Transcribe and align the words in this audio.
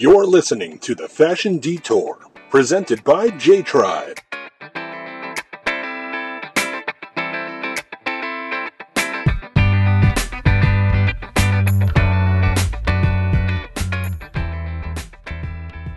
You're 0.00 0.24
listening 0.24 0.78
to 0.78 0.94
the 0.94 1.06
Fashion 1.06 1.58
Detour, 1.58 2.20
presented 2.48 3.04
by 3.04 3.28
J 3.36 3.60
Tribe. 3.60 4.16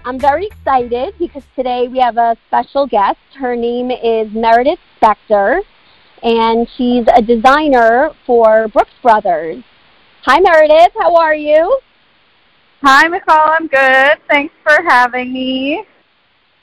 I'm 0.04 0.20
very 0.20 0.48
excited 0.48 1.14
because 1.18 1.44
today 1.56 1.88
we 1.88 2.00
have 2.00 2.18
a 2.18 2.36
special 2.50 2.86
guest. 2.86 3.20
Her 3.40 3.56
name 3.56 3.90
is 3.90 4.30
Meredith 4.34 4.80
Spector, 5.02 5.62
and 6.22 6.68
she's 6.76 7.06
a 7.16 7.22
designer 7.22 8.12
for 8.26 8.68
Brooks 8.68 8.92
Brothers. 9.02 9.64
Hi, 10.24 10.42
Meredith. 10.42 10.92
How 11.00 11.16
are 11.16 11.36
you? 11.36 11.80
Hi, 12.86 13.08
Nicole. 13.08 13.38
I'm 13.38 13.68
good. 13.68 14.18
Thanks 14.30 14.54
for 14.62 14.84
having 14.84 15.32
me. 15.32 15.86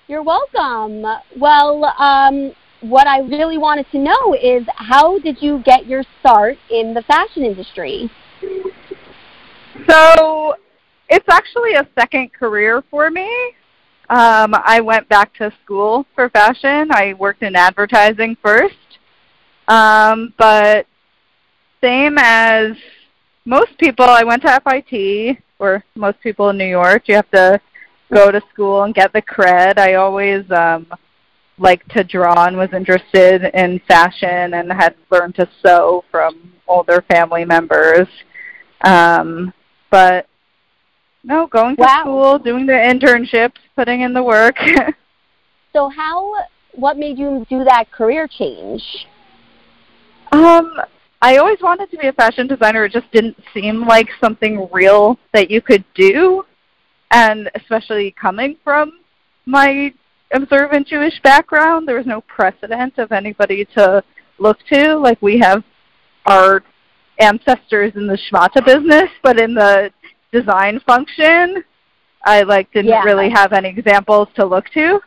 You're 0.07 0.23
welcome. 0.23 1.03
Well, 1.39 1.85
um, 1.99 2.53
what 2.83 3.07
I 3.07 3.21
really 3.21 3.57
wanted 3.57 3.87
to 3.93 3.99
know 3.99 4.35
is 4.35 4.67
how 4.77 5.19
did 5.21 5.41
you 5.41 5.63
get 5.65 5.87
your 5.87 6.03
start 6.21 6.59
in 6.71 6.93
the 6.93 7.01
fashion 7.05 7.43
industry? 7.43 8.11
So 9.89 10.57
it's 11.09 11.25
actually 11.31 11.73
a 11.77 11.89
second 11.99 12.35
career 12.35 12.85
for 12.91 13.11
me. 13.11 13.27
Um, 14.11 14.53
I 14.63 14.83
went 14.83 15.09
back 15.09 15.33
to 15.37 15.51
school 15.65 16.05
for 16.15 16.29
fashion. 16.29 16.91
I 16.93 17.15
worked 17.19 17.43
in 17.43 17.57
advertising 17.57 18.37
first. 18.43 18.75
Um, 19.69 20.35
but 20.37 20.87
same 21.81 22.19
as 22.19 22.73
most 23.51 23.77
people, 23.79 24.05
I 24.05 24.23
went 24.23 24.43
to 24.43 24.61
FIT, 24.65 25.39
or 25.59 25.85
most 25.97 26.21
people 26.21 26.51
in 26.51 26.57
New 26.57 26.65
York. 26.69 27.09
You 27.09 27.17
have 27.17 27.31
to 27.33 27.61
go 28.15 28.31
to 28.31 28.41
school 28.53 28.85
and 28.85 28.95
get 28.95 29.13
the 29.13 29.21
cred. 29.21 29.77
I 29.77 29.95
always 29.95 30.49
um, 30.53 30.87
liked 31.59 31.91
to 31.97 32.05
draw 32.05 32.47
and 32.47 32.57
was 32.57 32.73
interested 32.73 33.51
in 33.53 33.81
fashion 33.89 34.55
and 34.55 34.73
had 34.73 34.95
learned 35.11 35.35
to 35.35 35.49
sew 35.65 36.05
from 36.13 36.53
older 36.69 37.05
family 37.11 37.45
members. 37.45 38.07
Um, 38.83 39.53
but 39.91 40.29
no, 41.25 41.49
going 41.49 41.75
to 41.75 41.83
Wow. 41.83 42.03
school, 42.03 42.39
doing 42.39 42.67
the 42.67 42.73
internships, 42.73 43.59
putting 43.75 44.03
in 44.03 44.15
the 44.15 44.23
work. 44.23 44.57
So 45.73 45.89
how 45.89 46.35
what 46.73 46.99
made 46.99 47.17
you 47.17 47.47
do 47.49 47.63
that 47.63 47.93
career 47.93 48.27
change? 48.27 48.83
um, 50.33 50.81
I 51.23 51.37
always 51.37 51.59
wanted 51.61 51.91
to 51.91 51.99
be 51.99 52.07
a 52.09 52.13
fashion 52.13 52.47
designer. 52.47 52.85
It 52.87 52.93
just 52.93 53.11
didn't 53.13 53.37
seem 53.53 53.87
like 53.87 54.09
something 54.21 54.69
real 54.73 55.19
that 55.35 55.51
you 55.51 55.61
could 55.61 55.85
do. 55.95 56.45
And 57.11 57.51
especially 57.55 58.13
coming 58.13 58.57
from 58.65 59.01
my 59.45 59.93
observant 60.33 60.87
Jewish 60.87 61.21
background, 61.23 61.87
there 61.87 61.97
was 61.97 62.07
no 62.07 62.23
precedent 62.23 62.99
of 62.99 63.13
anybody 63.13 63.67
to 63.77 64.03
look 64.39 64.59
to. 64.73 64.97
Like 64.97 65.21
we 65.21 65.39
have 65.41 65.63
our 66.27 66.63
ancestors 67.19 67.93
in 67.97 68.07
the 68.07 68.19
schmata 68.31 68.65
business, 68.65 69.11
but 69.23 69.39
in 69.39 69.55
the 69.55 69.91
design 70.33 70.81
function, 70.87 71.63
I 72.25 72.43
like 72.43 72.73
didn't 72.73 72.91
Yeah. 72.91 73.03
really 73.03 73.29
have 73.31 73.53
any 73.53 73.69
examples 73.69 74.29
to 74.37 74.47
look 74.47 74.71
to. 74.71 75.01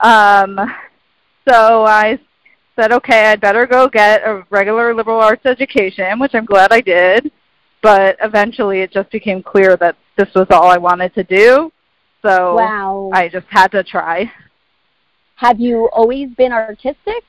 Um, 0.00 0.58
so 1.48 1.84
I 1.86 2.18
said, 2.76 2.92
okay, 2.92 3.26
I'd 3.26 3.40
better 3.40 3.66
go 3.66 3.88
get 3.88 4.22
a 4.24 4.44
regular 4.50 4.94
liberal 4.94 5.20
arts 5.20 5.46
education, 5.46 6.18
which 6.18 6.34
I'm 6.34 6.44
glad 6.44 6.72
I 6.72 6.80
did. 6.80 7.30
But 7.82 8.16
eventually 8.22 8.80
it 8.80 8.92
just 8.92 9.10
became 9.10 9.42
clear 9.42 9.76
that 9.76 9.96
this 10.16 10.28
was 10.34 10.46
all 10.50 10.70
I 10.70 10.78
wanted 10.78 11.14
to 11.14 11.24
do. 11.24 11.70
So 12.22 12.54
Wow. 12.56 13.10
I 13.12 13.28
just 13.28 13.46
had 13.50 13.68
to 13.72 13.82
try. 13.84 14.30
have 15.36 15.60
you 15.60 15.88
always 15.92 16.30
been 16.36 16.52
artistic? 16.52 17.24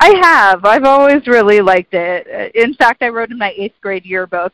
I 0.00 0.14
have. 0.22 0.64
I've 0.64 0.84
always 0.84 1.26
really 1.26 1.60
liked 1.60 1.94
it. 1.94 2.54
In 2.54 2.74
fact, 2.74 3.02
I 3.02 3.08
wrote 3.08 3.30
in 3.30 3.38
my 3.38 3.52
eighth 3.56 3.80
grade 3.80 4.04
yearbook 4.04 4.52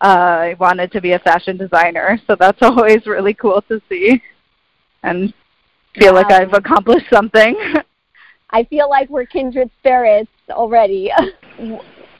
uh, 0.00 0.04
I 0.52 0.56
wanted 0.60 0.92
to 0.92 1.00
be 1.00 1.12
a 1.12 1.18
fashion 1.18 1.56
designer, 1.56 2.20
so 2.26 2.36
that's 2.38 2.58
always 2.62 3.06
really 3.06 3.34
cool 3.34 3.62
to 3.68 3.80
see 3.88 4.22
and 5.02 5.32
feel 5.98 6.14
like 6.14 6.30
I've 6.30 6.52
accomplished 6.52 7.06
something. 7.10 7.56
I 8.50 8.64
feel 8.64 8.88
like 8.88 9.08
we're 9.10 9.26
kindred 9.26 9.70
spirits 9.80 10.30
already. 10.50 11.10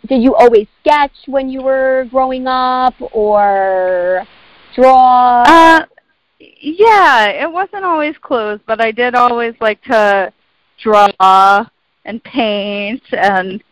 Did 0.06 0.22
you 0.22 0.34
always 0.34 0.66
sketch 0.80 1.14
when 1.26 1.48
you 1.48 1.62
were 1.62 2.06
growing 2.10 2.46
up 2.46 2.94
or 3.12 4.26
draw? 4.74 5.42
Uh, 5.42 5.86
yeah, 6.38 7.26
it 7.26 7.50
wasn't 7.50 7.84
always 7.84 8.16
clothes, 8.20 8.60
but 8.66 8.80
I 8.80 8.92
did 8.92 9.14
always 9.14 9.54
like 9.60 9.82
to 9.84 10.32
draw 10.80 11.66
and 12.04 12.22
paint. 12.22 13.02
And 13.12 13.62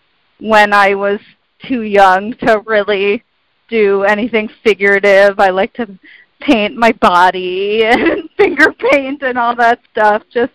when 0.41 0.73
I 0.73 0.95
was 0.95 1.21
too 1.69 1.83
young 1.83 2.35
to 2.39 2.63
really 2.67 3.23
do 3.69 4.03
anything 4.03 4.49
figurative, 4.65 5.39
I 5.39 5.51
like 5.51 5.73
to 5.75 5.99
paint 6.41 6.77
my 6.77 6.93
body 6.93 7.83
and 7.85 8.29
finger 8.37 8.73
paint 8.91 9.23
and 9.23 9.39
all 9.39 9.55
that 9.57 9.81
stuff. 9.93 10.23
Just 10.33 10.53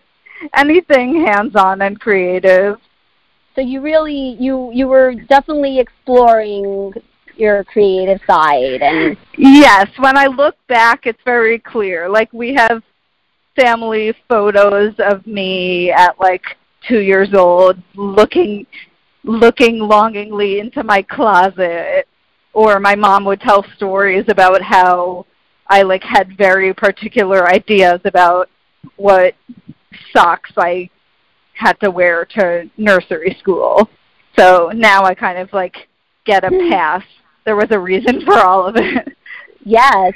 anything 0.56 1.24
hands-on 1.26 1.82
and 1.82 2.00
creative. 2.00 2.76
so 3.54 3.60
you 3.60 3.80
really 3.80 4.36
you 4.38 4.70
you 4.72 4.86
were 4.88 5.14
definitely 5.28 5.78
exploring 5.78 6.92
your 7.36 7.64
creative 7.64 8.20
side 8.26 8.82
and 8.82 9.16
Yes, 9.36 9.88
when 9.98 10.16
I 10.18 10.26
look 10.26 10.56
back, 10.68 11.06
it's 11.06 11.22
very 11.24 11.58
clear. 11.58 12.08
Like 12.08 12.30
we 12.32 12.52
have 12.54 12.82
family 13.56 14.14
photos 14.28 14.94
of 14.98 15.26
me 15.26 15.90
at 15.90 16.18
like 16.20 16.42
two 16.86 17.00
years 17.00 17.32
old, 17.34 17.78
looking, 17.94 18.66
looking 19.24 19.78
longingly 19.78 20.60
into 20.60 20.82
my 20.84 21.02
closet, 21.02 22.06
or 22.52 22.78
my 22.80 22.94
mom 22.94 23.24
would 23.24 23.40
tell 23.40 23.64
stories 23.76 24.24
about 24.28 24.60
how 24.60 25.24
I 25.68 25.82
like 25.82 26.02
had 26.02 26.36
very 26.36 26.74
particular 26.74 27.48
ideas 27.48 28.00
about 28.04 28.50
what 28.96 29.34
socks 30.12 30.50
I 30.56 30.88
had 31.54 31.74
to 31.80 31.90
wear 31.90 32.24
to 32.36 32.70
nursery 32.76 33.36
school. 33.40 33.88
So 34.38 34.70
now 34.74 35.04
I 35.04 35.14
kind 35.14 35.38
of 35.38 35.52
like 35.52 35.76
get 36.24 36.44
a 36.44 36.50
pass. 36.70 37.02
There 37.44 37.56
was 37.56 37.68
a 37.70 37.78
reason 37.78 38.24
for 38.24 38.38
all 38.38 38.66
of 38.66 38.76
it. 38.76 39.08
yes. 39.64 40.12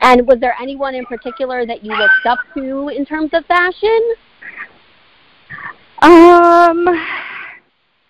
And 0.00 0.26
was 0.26 0.38
there 0.40 0.54
anyone 0.60 0.94
in 0.94 1.04
particular 1.06 1.64
that 1.66 1.84
you 1.84 1.92
looked 1.96 2.26
up 2.26 2.38
to 2.54 2.88
in 2.88 3.04
terms 3.06 3.30
of 3.32 3.44
fashion? 3.46 4.00
Um, 6.02 6.88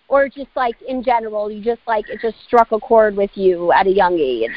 Or 0.08 0.28
just 0.28 0.48
like 0.56 0.76
in 0.86 1.02
general, 1.02 1.50
you 1.50 1.62
just 1.62 1.80
like 1.86 2.08
it 2.08 2.20
just 2.20 2.36
struck 2.46 2.72
a 2.72 2.78
chord 2.80 3.16
with 3.16 3.30
you 3.34 3.72
at 3.72 3.86
a 3.86 3.90
young 3.90 4.18
age? 4.18 4.50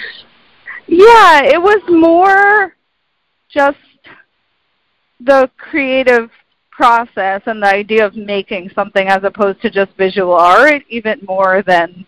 yeah, 0.88 1.42
it 1.44 1.62
was 1.62 1.82
more 1.90 2.76
just 3.50 3.78
the 5.26 5.50
creative 5.58 6.30
process 6.72 7.42
and 7.46 7.62
the 7.64 7.68
idea 7.68 8.06
of 8.06 8.16
making 8.16 8.70
something 8.76 9.08
as 9.08 9.24
opposed 9.24 9.62
to 9.62 9.70
just 9.70 9.92
visual 9.98 10.34
art, 10.34 10.84
even 10.90 11.20
more 11.28 11.64
than 11.66 12.06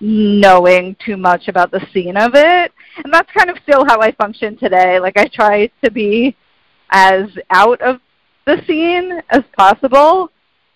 knowing 0.00 0.96
too 1.04 1.16
much 1.16 1.48
about 1.48 1.70
the 1.70 1.86
scene 1.92 2.16
of 2.16 2.32
it. 2.34 2.72
And 3.04 3.12
that's 3.12 3.30
kind 3.32 3.50
of 3.50 3.58
still 3.62 3.84
how 3.84 4.00
I 4.00 4.12
function 4.12 4.56
today. 4.56 4.98
Like 4.98 5.18
I 5.18 5.26
try 5.26 5.70
to 5.84 5.90
be 5.90 6.36
as 6.90 7.24
out 7.50 7.80
of 7.82 8.00
the 8.46 8.62
scene 8.66 9.20
as 9.30 9.42
possible. 9.56 10.30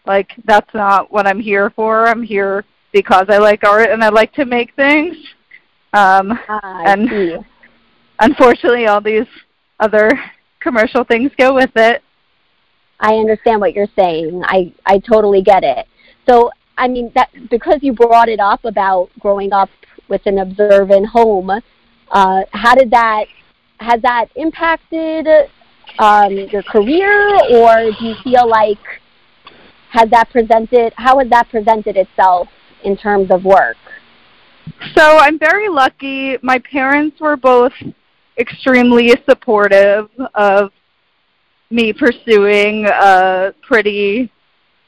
Like 0.07 0.31
that's 0.45 0.73
not 0.75 1.11
what 1.11 1.27
I'm 1.27 1.41
here 1.41 1.71
for. 1.71 2.07
I'm 2.07 2.23
here 2.23 2.65
because 2.93 3.27
I 3.29 3.39
like 3.39 3.65
art 3.65 3.91
and 3.91 4.05
I 4.05 4.11
like 4.11 4.33
to 4.35 4.45
make 4.45 4.75
things. 4.77 5.17
Um, 5.95 6.39
Ah, 6.49 6.83
And- 6.87 7.09
see. 7.09 7.37
unfortunately, 8.21 8.87
all 8.87 9.01
these 9.01 9.27
other 9.81 10.11
commercial 10.65 11.05
things 11.05 11.31
go 11.39 11.55
with 11.55 11.71
it. 11.77 12.03
I 12.99 13.15
understand 13.15 13.61
what 13.61 13.75
you're 13.75 13.95
saying. 13.95 14.43
I 14.45 14.73
I 14.87 14.99
totally 14.99 15.43
get 15.43 15.63
it. 15.63 15.87
So 16.29 16.51
I 16.77 16.89
mean 16.89 17.13
that 17.15 17.29
because 17.51 17.79
you 17.83 17.93
brought 17.93 18.29
it 18.29 18.41
up 18.41 18.65
about 18.65 19.11
growing 19.21 19.53
up 19.53 19.69
with 20.09 20.23
an 20.27 20.39
observant 20.39 21.07
home, 21.07 21.51
uh, 22.11 22.41
how 22.53 22.75
did 22.75 22.91
that 22.91 23.27
has 23.79 24.01
that 24.03 24.27
impacted 24.37 25.29
um, 25.99 26.33
your 26.33 26.63
career, 26.63 27.13
or 27.51 27.93
do 27.99 28.07
you 28.07 28.15
feel 28.25 28.49
like 28.49 28.79
has 29.91 30.09
that 30.11 30.31
presented 30.31 30.93
how 30.97 31.19
has 31.19 31.29
that 31.29 31.49
presented 31.51 31.97
itself 31.97 32.49
in 32.85 32.97
terms 32.97 33.31
of 33.31 33.45
work? 33.45 33.77
So 34.95 35.19
I'm 35.19 35.39
very 35.39 35.69
lucky. 35.69 36.39
My 36.43 36.59
parents 36.59 37.21
were 37.21 37.37
both 37.37 37.73
extremely 38.39 39.15
supportive 39.29 40.09
of 40.35 40.71
me 41.71 41.93
pursuing 41.93 42.87
a 42.87 43.53
pretty 43.63 44.31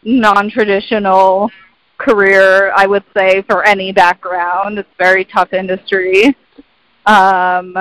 non-traditional 0.05 1.51
career, 1.99 2.73
I 2.75 2.87
would 2.87 3.05
say, 3.17 3.43
for 3.43 3.65
any 3.65 3.93
background. 3.93 4.79
It's 4.79 4.89
a 4.99 5.03
very 5.03 5.25
tough 5.25 5.53
industry. 5.53 6.37
Um, 7.07 7.75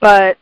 but 0.00 0.38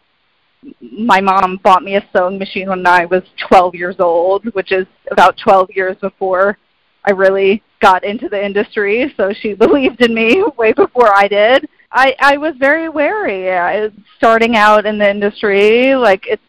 my 0.81 1.21
mom 1.21 1.61
bought 1.63 1.83
me 1.83 1.97
a 1.97 2.05
sewing 2.13 2.39
machine 2.39 2.69
when 2.69 2.87
I 2.87 3.05
was 3.05 3.23
12 3.49 3.75
years 3.75 3.97
old, 3.99 4.45
which 4.55 4.73
is 4.73 4.87
about 5.11 5.37
12 5.43 5.71
years 5.75 5.97
before 6.01 6.59
I 7.05 7.13
really 7.13 7.63
got 7.81 8.05
into 8.05 8.29
the 8.29 8.45
industry. 8.45 9.13
So 9.17 9.33
she 9.33 9.55
believed 9.55 10.01
in 10.03 10.15
me 10.15 10.45
way 10.57 10.73
before 10.73 11.15
I 11.15 11.29
did. 11.29 11.69
I, 11.90 12.14
I 12.20 12.37
was 12.37 12.55
very 12.58 12.88
wary 12.88 13.50
I, 13.50 13.90
starting 14.17 14.56
out 14.56 14.87
in 14.87 14.99
the 14.99 15.08
industry. 15.08 15.94
Like 15.94 16.26
it's 16.26 16.43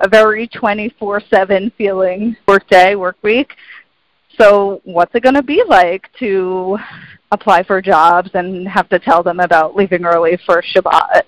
a 0.00 0.08
very 0.08 0.48
24/7 0.48 1.72
feeling 1.76 2.36
work 2.46 2.66
day, 2.68 2.96
work 2.96 3.16
week. 3.22 3.54
So 4.38 4.80
what's 4.84 5.14
it 5.14 5.22
going 5.22 5.34
to 5.34 5.42
be 5.42 5.62
like 5.66 6.08
to 6.20 6.78
apply 7.32 7.64
for 7.64 7.82
jobs 7.82 8.30
and 8.34 8.66
have 8.68 8.88
to 8.90 8.98
tell 8.98 9.22
them 9.22 9.40
about 9.40 9.76
leaving 9.76 10.04
early 10.04 10.38
for 10.46 10.62
Shabbat? 10.62 11.22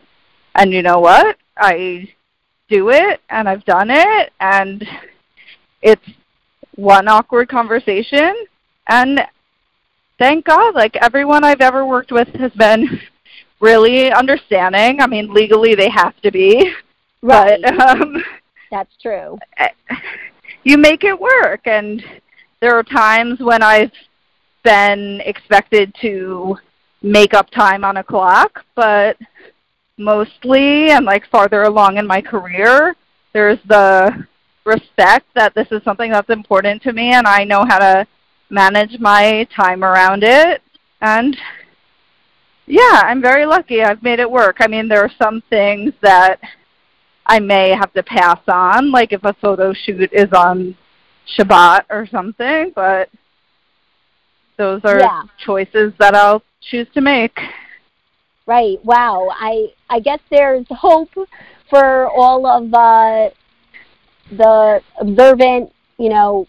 And 0.55 0.73
you 0.73 0.83
know 0.83 1.01
what? 1.01 1.37
I 1.57 2.09
do 2.69 2.91
it 2.91 3.21
and 3.29 3.49
I've 3.49 3.65
done 3.65 3.91
it 3.91 4.33
and 4.41 4.87
it's 5.83 6.09
one 6.77 7.09
awkward 7.09 7.49
conversation 7.49 8.33
and 8.87 9.21
thank 10.19 10.45
God 10.45 10.75
like 10.75 10.97
everyone 10.97 11.45
I've 11.45 11.61
ever 11.61 11.85
worked 11.85 12.13
with 12.13 12.29
has 12.37 12.53
been 12.53 13.01
really 13.61 14.11
understanding. 14.13 15.01
I 15.01 15.07
mean 15.07 15.33
legally 15.33 15.75
they 15.75 15.91
have 15.91 16.21
to 16.23 16.31
be. 16.31 16.73
Right. 17.23 17.61
But 17.61 17.79
um 17.79 18.25
that's 18.71 18.97
true. 19.01 19.39
You 20.63 20.77
make 20.77 21.05
it 21.05 21.19
work 21.19 21.67
and 21.67 22.03
there 22.61 22.77
are 22.77 22.83
times 22.83 23.41
when 23.41 23.63
I've 23.63 23.93
been 24.63 25.21
expected 25.25 25.95
to 26.03 26.57
make 27.03 27.33
up 27.33 27.51
time 27.51 27.83
on 27.85 27.97
a 27.97 28.05
clock, 28.05 28.65
but 28.75 29.17
mostly 29.97 30.91
and 30.91 31.07
like 31.07 31.27
farther 31.31 31.63
along 31.63 31.97
in 31.97 32.07
my 32.07 32.21
career, 32.21 32.95
there's 33.33 33.59
the 33.69 34.27
respect 34.65 35.27
that 35.35 35.55
this 35.55 35.69
is 35.71 35.83
something 35.83 36.11
that's 36.11 36.31
important 36.31 36.83
to 36.83 36.93
me 36.93 37.13
and 37.13 37.27
I 37.27 37.45
know 37.45 37.65
how 37.67 37.79
to 37.79 38.07
manage 38.51 38.99
my 39.01 39.47
time 39.55 39.83
around 39.83 40.23
it. 40.25 40.63
And 41.01 41.37
yeah, 42.71 43.03
I'm 43.05 43.21
very 43.21 43.47
lucky. 43.47 43.83
I've 43.83 44.03
made 44.03 44.21
it 44.21 44.31
work. 44.31 44.59
I 44.61 44.69
mean, 44.69 44.89
there 44.89 45.03
are 45.03 45.11
some 45.21 45.43
things 45.51 45.93
that 46.03 46.41
I 47.27 47.41
may 47.41 47.71
have 47.71 47.93
to 47.95 48.03
pass 48.03 48.41
on, 48.49 48.93
like 48.93 49.13
if 49.13 49.25
a 49.25 49.33
photo 49.35 49.73
shoot 49.73 50.11
is 50.13 50.33
on 50.33 50.77
Shabbat 51.37 51.83
or 51.91 52.07
something, 52.07 52.73
but 52.75 53.11
those 54.57 54.81
are 54.85 55.01
yeah. 55.01 55.23
choices 55.45 55.93
that 55.99 56.15
I'll 56.15 56.43
choose 56.61 56.87
to 56.95 57.01
make. 57.01 57.39
Right. 58.47 58.79
Wow. 58.85 59.29
I 59.33 59.69
I 59.89 60.01
guess 60.01 60.21
there's 60.31 60.67
hope 60.71 61.11
for 61.69 62.09
all 62.09 62.47
of 62.47 62.73
uh, 62.75 63.31
the 64.31 64.81
observant, 65.01 65.73
you 65.99 66.09
know, 66.09 66.47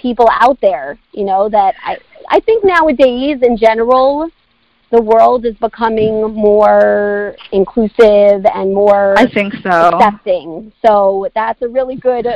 people 0.00 0.28
out 0.40 0.60
there. 0.60 0.98
You 1.12 1.24
know 1.24 1.48
that 1.48 1.74
I 1.82 1.98
I 2.28 2.40
think 2.40 2.64
nowadays 2.64 3.38
in 3.42 3.56
general 3.56 4.30
the 4.90 5.00
world 5.02 5.44
is 5.44 5.54
becoming 5.56 6.34
more 6.34 7.36
inclusive 7.52 8.44
and 8.54 8.74
more 8.74 9.18
I 9.18 9.30
think 9.30 9.54
so. 9.62 9.70
accepting. 9.70 10.72
So 10.84 11.28
that's 11.34 11.60
a 11.62 11.68
really 11.68 11.96
good 11.96 12.26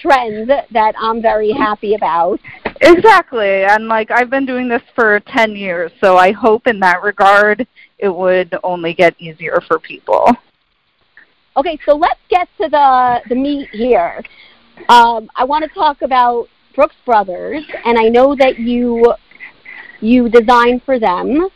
trend 0.00 0.48
that 0.48 0.94
I'm 1.00 1.20
very 1.20 1.50
happy 1.50 1.94
about. 1.94 2.38
Exactly. 2.80 3.64
And 3.64 3.88
like 3.88 4.10
I've 4.10 4.30
been 4.30 4.46
doing 4.46 4.68
this 4.68 4.82
for 4.94 5.20
10 5.20 5.56
years, 5.56 5.90
so 6.00 6.16
I 6.16 6.32
hope 6.32 6.66
in 6.66 6.78
that 6.80 7.02
regard 7.02 7.66
it 7.98 8.08
would 8.08 8.56
only 8.62 8.94
get 8.94 9.14
easier 9.18 9.60
for 9.66 9.78
people. 9.78 10.28
Okay, 11.56 11.76
so 11.84 11.96
let's 11.96 12.20
get 12.30 12.48
to 12.60 12.68
the 12.68 13.20
the 13.28 13.34
meat 13.34 13.68
here. 13.72 14.22
Um, 14.88 15.28
I 15.34 15.42
want 15.42 15.64
to 15.64 15.70
talk 15.74 16.02
about 16.02 16.46
Brooks 16.76 16.94
Brothers, 17.04 17.64
and 17.84 17.98
I 17.98 18.08
know 18.08 18.36
that 18.36 18.60
you 18.60 19.12
you 20.00 20.28
design 20.28 20.80
for 20.86 21.00
them, 21.00 21.48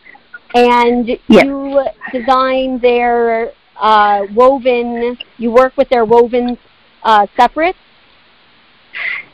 and 0.55 1.09
yes. 1.29 1.45
you 1.45 1.85
design 2.13 2.79
their 2.81 3.53
uh, 3.81 4.27
woven. 4.35 5.17
You 5.39 5.51
work 5.51 5.77
with 5.77 5.89
their 5.89 6.05
woven 6.05 6.59
uh, 7.03 7.27
separates. 7.37 7.79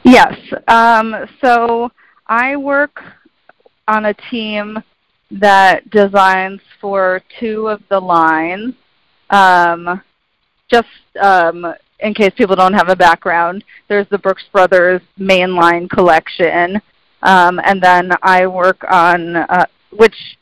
Yes. 0.05 0.35
Um, 0.69 1.15
so 1.43 1.91
I 2.27 2.57
work 2.57 3.01
on 3.87 4.07
a 4.07 4.15
team 4.31 4.83
that 5.31 5.89
designs 5.91 6.61
for 6.81 7.23
two 7.39 7.69
of 7.69 7.83
the 7.91 8.01
lines. 8.01 8.75
Um, 9.31 10.01
just 10.71 10.89
um, 11.21 11.75
in 12.01 12.15
case 12.15 12.33
people 12.37 12.57
don't 12.57 12.73
have 12.75 12.89
a 12.89 12.97
background, 12.97 13.65
there's 13.89 14.09
the 14.11 14.19
Brooks 14.19 14.45
Brothers 14.53 15.03
mainline 15.19 15.91
collection, 15.91 16.81
um, 17.23 17.61
and 17.65 17.83
then 17.83 18.13
I 18.23 18.47
work 18.47 18.85
on 18.89 19.37
uh, 19.37 19.67
which 19.91 20.38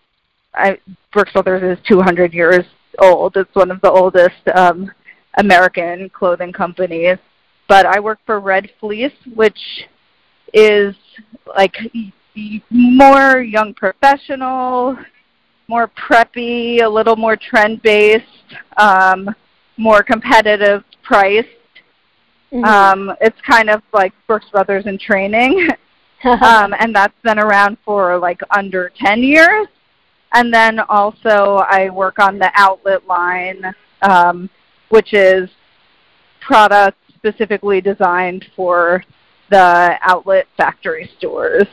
I, 0.56 0.78
Brooks 1.12 1.32
Brothers 1.32 1.78
is 1.78 1.84
200 1.86 2.32
years 2.32 2.64
old. 2.98 3.36
It's 3.36 3.54
one 3.54 3.70
of 3.70 3.80
the 3.82 3.90
oldest 3.90 4.48
um, 4.54 4.90
American 5.38 6.08
clothing 6.10 6.52
companies. 6.52 7.18
But 7.68 7.84
I 7.86 8.00
work 8.00 8.18
for 8.24 8.40
Red 8.40 8.70
Fleece, 8.80 9.12
which 9.34 9.58
is 10.54 10.94
like 11.46 11.76
more 12.70 13.40
young 13.40 13.74
professional, 13.74 14.96
more 15.68 15.88
preppy, 15.88 16.82
a 16.82 16.88
little 16.88 17.16
more 17.16 17.36
trend 17.36 17.82
based, 17.82 18.24
um, 18.76 19.34
more 19.76 20.02
competitive 20.02 20.84
priced. 21.02 21.48
Mm-hmm. 22.52 22.64
Um, 22.64 23.16
it's 23.20 23.40
kind 23.42 23.68
of 23.68 23.82
like 23.92 24.12
Brooks 24.26 24.46
Brothers 24.50 24.86
in 24.86 24.98
training. 24.98 25.68
um, 26.24 26.74
and 26.78 26.94
that's 26.94 27.14
been 27.22 27.38
around 27.38 27.76
for 27.84 28.18
like 28.18 28.40
under 28.50 28.92
10 28.98 29.22
years. 29.22 29.66
And 30.32 30.52
then 30.52 30.80
also 30.80 31.64
I 31.68 31.90
work 31.90 32.18
on 32.18 32.38
the 32.38 32.50
outlet 32.54 33.06
line, 33.06 33.62
um, 34.02 34.50
which 34.88 35.14
is 35.14 35.48
products 36.40 36.98
specifically 37.14 37.80
designed 37.80 38.44
for 38.54 39.02
the 39.50 39.96
outlet 40.02 40.46
factory 40.56 41.10
stores. 41.18 41.66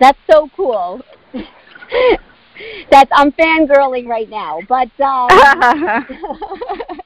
That's 0.00 0.18
so 0.30 0.48
cool. 0.56 1.00
That's 2.90 3.10
I'm 3.14 3.32
fangirling 3.32 4.06
right 4.06 4.28
now. 4.28 4.60
But 4.68 4.90
um, 5.00 5.28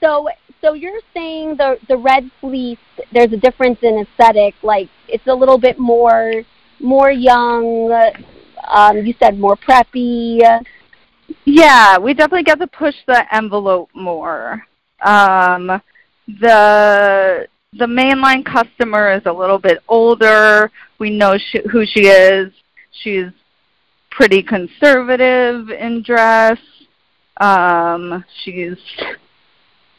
so 0.00 0.28
so 0.60 0.72
you're 0.72 1.00
saying 1.12 1.56
the 1.56 1.78
the 1.88 1.96
red 1.96 2.30
fleece 2.40 2.78
there's 3.12 3.32
a 3.32 3.36
difference 3.36 3.78
in 3.82 3.98
aesthetic 3.98 4.54
like 4.62 4.88
it's 5.08 5.26
a 5.26 5.34
little 5.34 5.58
bit 5.58 5.78
more 5.78 6.42
more 6.80 7.10
young 7.10 7.90
um, 8.68 8.98
you 8.98 9.14
said 9.18 9.38
more 9.38 9.56
preppy 9.56 10.40
yeah 11.44 11.98
we 11.98 12.14
definitely 12.14 12.42
get 12.42 12.58
to 12.58 12.66
push 12.66 12.94
the 13.06 13.24
envelope 13.34 13.90
more 13.94 14.62
um, 15.04 15.80
the 16.40 17.46
the 17.72 17.86
mainline 17.86 18.44
customer 18.44 19.12
is 19.12 19.22
a 19.26 19.32
little 19.32 19.58
bit 19.58 19.78
older 19.88 20.70
we 20.98 21.10
know 21.10 21.36
she, 21.36 21.60
who 21.70 21.84
she 21.84 22.06
is 22.06 22.52
she's 23.02 23.30
pretty 24.10 24.42
conservative 24.42 25.70
in 25.70 26.02
dress 26.02 26.58
um, 27.40 28.24
she's 28.44 28.78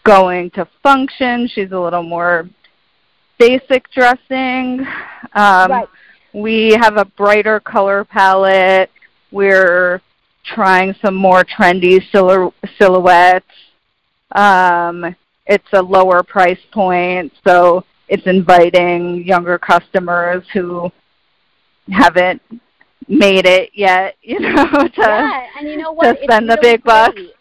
going 0.06 0.52
to 0.52 0.68
function. 0.82 1.50
She's 1.54 1.72
a 1.72 1.80
little 1.80 2.04
more 2.04 2.50
basic 3.38 3.92
dressing. 3.92 4.86
Um, 5.34 5.72
right. 5.72 5.88
We 6.36 6.78
have 6.82 6.98
a 6.98 7.06
brighter 7.06 7.62
color 7.62 8.04
palette. 8.04 8.92
We're 9.32 10.02
trying 10.44 10.94
some 11.02 11.16
more 11.16 11.46
trendy 11.46 12.02
silhou- 12.14 12.52
silhouettes. 12.78 13.46
Um, 14.34 15.16
it's 15.46 15.68
a 15.72 15.82
lower 15.82 16.24
price 16.24 16.60
point, 16.74 17.32
so 17.48 17.86
it's 18.10 18.28
inviting 18.28 19.24
younger 19.24 19.58
customers 19.58 20.44
who 20.52 20.92
haven't 21.90 22.42
made 23.08 23.46
it 23.46 23.70
yet, 23.74 24.18
you 24.22 24.42
know, 24.42 24.66
to, 24.66 24.92
yeah, 24.98 25.48
and 25.58 25.70
you 25.70 25.78
know 25.78 25.94
what? 25.94 26.18
to 26.18 26.24
spend 26.24 26.50
it's 26.50 26.56
the 26.56 26.60
really 26.62 26.76
big 26.76 26.84
bucks. 26.84 27.14
Great. 27.14 27.32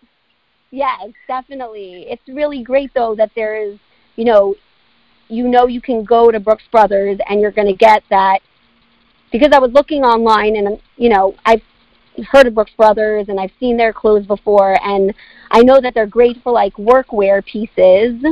Yes, 0.70 1.10
definitely. 1.26 2.06
It's 2.08 2.22
really 2.28 2.62
great 2.62 2.92
though 2.94 3.16
that 3.16 3.32
there's, 3.34 3.76
you 4.14 4.24
know, 4.24 4.54
you 5.26 5.48
know 5.48 5.66
you 5.66 5.80
can 5.80 6.04
go 6.04 6.30
to 6.30 6.38
Brooks 6.38 6.64
Brothers 6.70 7.18
and 7.28 7.40
you're 7.40 7.50
going 7.50 7.66
to 7.66 7.76
get 7.76 8.04
that 8.10 8.38
because 9.34 9.50
I 9.52 9.58
was 9.58 9.72
looking 9.72 10.04
online 10.04 10.54
and 10.54 10.80
you 10.96 11.08
know, 11.08 11.34
I've 11.44 11.60
heard 12.30 12.46
of 12.46 12.54
Brooks 12.54 12.70
Brothers 12.76 13.26
and 13.28 13.40
I've 13.40 13.50
seen 13.58 13.76
their 13.76 13.92
clothes 13.92 14.26
before 14.26 14.78
and 14.86 15.12
I 15.50 15.60
know 15.64 15.80
that 15.80 15.92
they're 15.92 16.06
great 16.06 16.40
for 16.44 16.52
like 16.52 16.72
workwear 16.74 17.44
pieces, 17.44 18.22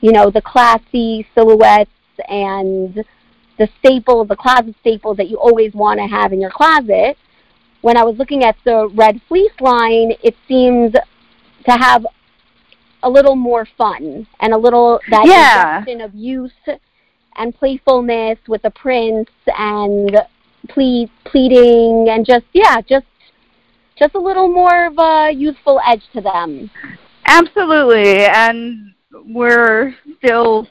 you 0.00 0.12
know, 0.12 0.30
the 0.30 0.40
classy 0.40 1.26
silhouettes 1.34 1.90
and 2.28 3.04
the 3.58 3.68
staple, 3.80 4.24
the 4.24 4.36
closet 4.36 4.76
staples 4.80 5.16
that 5.16 5.28
you 5.28 5.40
always 5.40 5.74
want 5.74 5.98
to 5.98 6.06
have 6.06 6.32
in 6.32 6.40
your 6.40 6.52
closet. 6.52 7.18
When 7.80 7.96
I 7.96 8.04
was 8.04 8.16
looking 8.16 8.44
at 8.44 8.54
the 8.64 8.88
red 8.94 9.20
fleece 9.26 9.60
line, 9.60 10.12
it 10.22 10.36
seems 10.46 10.92
to 10.92 11.72
have 11.72 12.06
a 13.02 13.10
little 13.10 13.34
more 13.34 13.66
fun 13.76 14.24
and 14.38 14.52
a 14.52 14.56
little 14.56 15.00
that 15.10 15.26
Yeah. 15.26 15.78
injection 15.78 16.00
of 16.00 16.14
youth 16.14 16.52
and 17.34 17.52
playfulness 17.56 18.38
with 18.46 18.62
the 18.62 18.70
prints 18.70 19.32
and 19.58 20.16
ple- 20.68 21.10
pleading 21.24 22.08
and 22.08 22.26
just 22.26 22.44
yeah, 22.52 22.80
just 22.80 23.06
just 23.98 24.14
a 24.14 24.20
little 24.20 24.48
more 24.48 24.86
of 24.86 24.98
a 24.98 25.30
youthful 25.32 25.80
edge 25.86 26.02
to 26.12 26.20
them. 26.20 26.70
Absolutely, 27.26 28.24
and 28.26 28.94
we're 29.26 29.94
still 30.18 30.68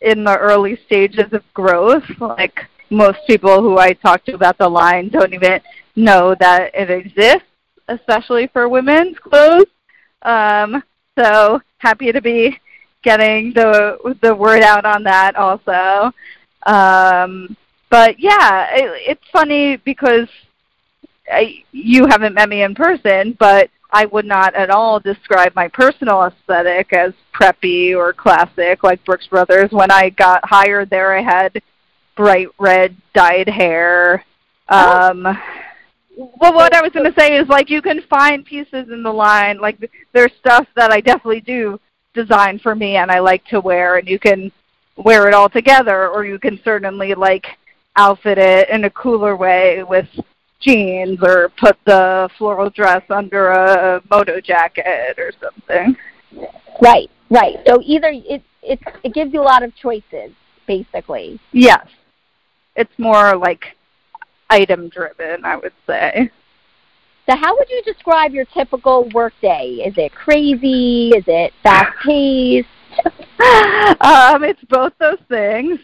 in 0.00 0.24
the 0.24 0.36
early 0.36 0.78
stages 0.86 1.32
of 1.32 1.42
growth. 1.54 2.04
Like 2.20 2.60
most 2.90 3.18
people 3.26 3.60
who 3.60 3.78
I 3.78 3.92
talk 3.92 4.24
to 4.24 4.34
about 4.34 4.58
the 4.58 4.68
line 4.68 5.08
don't 5.08 5.34
even 5.34 5.60
know 5.96 6.34
that 6.40 6.74
it 6.74 6.90
exists, 6.90 7.48
especially 7.88 8.48
for 8.48 8.68
women's 8.68 9.18
clothes. 9.18 9.66
Um, 10.22 10.82
so 11.18 11.60
happy 11.78 12.12
to 12.12 12.20
be 12.20 12.58
getting 13.02 13.52
the 13.54 14.16
the 14.22 14.34
word 14.34 14.62
out 14.62 14.84
on 14.84 15.02
that 15.04 15.36
also. 15.36 16.12
Um, 16.66 17.56
but 17.90 18.18
yeah, 18.18 18.68
it, 18.72 19.02
it's 19.06 19.30
funny 19.32 19.76
because 19.76 20.28
I, 21.30 21.62
you 21.72 22.06
haven't 22.06 22.34
met 22.34 22.48
me 22.48 22.62
in 22.62 22.74
person, 22.74 23.36
but 23.38 23.70
I 23.90 24.04
would 24.06 24.26
not 24.26 24.54
at 24.54 24.70
all 24.70 25.00
describe 25.00 25.54
my 25.54 25.68
personal 25.68 26.24
aesthetic 26.24 26.92
as 26.92 27.12
preppy 27.34 27.96
or 27.96 28.12
classic 28.12 28.82
like 28.82 29.04
Brooks 29.04 29.26
Brothers. 29.26 29.70
When 29.70 29.90
I 29.90 30.10
got 30.10 30.44
hired 30.44 30.90
there, 30.90 31.16
I 31.16 31.22
had 31.22 31.62
bright 32.16 32.48
red 32.58 32.96
dyed 33.14 33.48
hair. 33.48 34.24
Um, 34.68 35.22
well, 36.16 36.52
what 36.52 36.74
I 36.74 36.82
was 36.82 36.90
going 36.92 37.10
to 37.10 37.18
say 37.18 37.38
is 37.38 37.48
like 37.48 37.70
you 37.70 37.80
can 37.80 38.02
find 38.10 38.44
pieces 38.44 38.88
in 38.90 39.02
the 39.02 39.12
line. 39.12 39.58
Like 39.58 39.78
there's 40.12 40.32
stuff 40.38 40.66
that 40.76 40.90
I 40.90 41.00
definitely 41.00 41.40
do 41.40 41.80
design 42.12 42.58
for 42.58 42.74
me 42.74 42.96
and 42.96 43.10
I 43.10 43.20
like 43.20 43.44
to 43.46 43.60
wear, 43.60 43.96
and 43.96 44.06
you 44.06 44.18
can 44.18 44.52
wear 44.96 45.28
it 45.28 45.34
all 45.34 45.48
together, 45.48 46.08
or 46.08 46.26
you 46.26 46.38
can 46.38 46.60
certainly 46.62 47.14
like 47.14 47.46
outfit 47.98 48.38
it 48.38 48.70
in 48.70 48.84
a 48.84 48.90
cooler 48.90 49.36
way 49.36 49.82
with 49.82 50.06
jeans 50.60 51.18
or 51.22 51.50
put 51.60 51.76
the 51.84 52.28
floral 52.38 52.70
dress 52.70 53.02
under 53.10 53.48
a 53.48 54.02
moto 54.10 54.40
jacket 54.40 55.18
or 55.18 55.32
something. 55.40 55.96
Right, 56.80 57.10
right. 57.30 57.56
So 57.66 57.80
either 57.84 58.08
it 58.12 58.42
it 58.62 58.80
it 59.04 59.12
gives 59.14 59.32
you 59.32 59.40
a 59.40 59.42
lot 59.42 59.62
of 59.62 59.74
choices, 59.76 60.32
basically. 60.66 61.40
Yes. 61.52 61.86
It's 62.76 62.98
more 62.98 63.36
like 63.36 63.64
item 64.48 64.88
driven, 64.88 65.44
I 65.44 65.56
would 65.56 65.72
say. 65.86 66.30
So 67.28 67.36
how 67.36 67.56
would 67.56 67.68
you 67.68 67.82
describe 67.82 68.32
your 68.32 68.46
typical 68.46 69.08
workday? 69.12 69.82
Is 69.84 69.94
it 69.98 70.12
crazy? 70.14 71.10
Is 71.10 71.24
it 71.26 71.52
fast 71.62 71.92
paced? 72.04 72.68
um, 74.00 74.42
it's 74.44 74.62
both 74.68 74.92
those 74.98 75.18
things. 75.28 75.78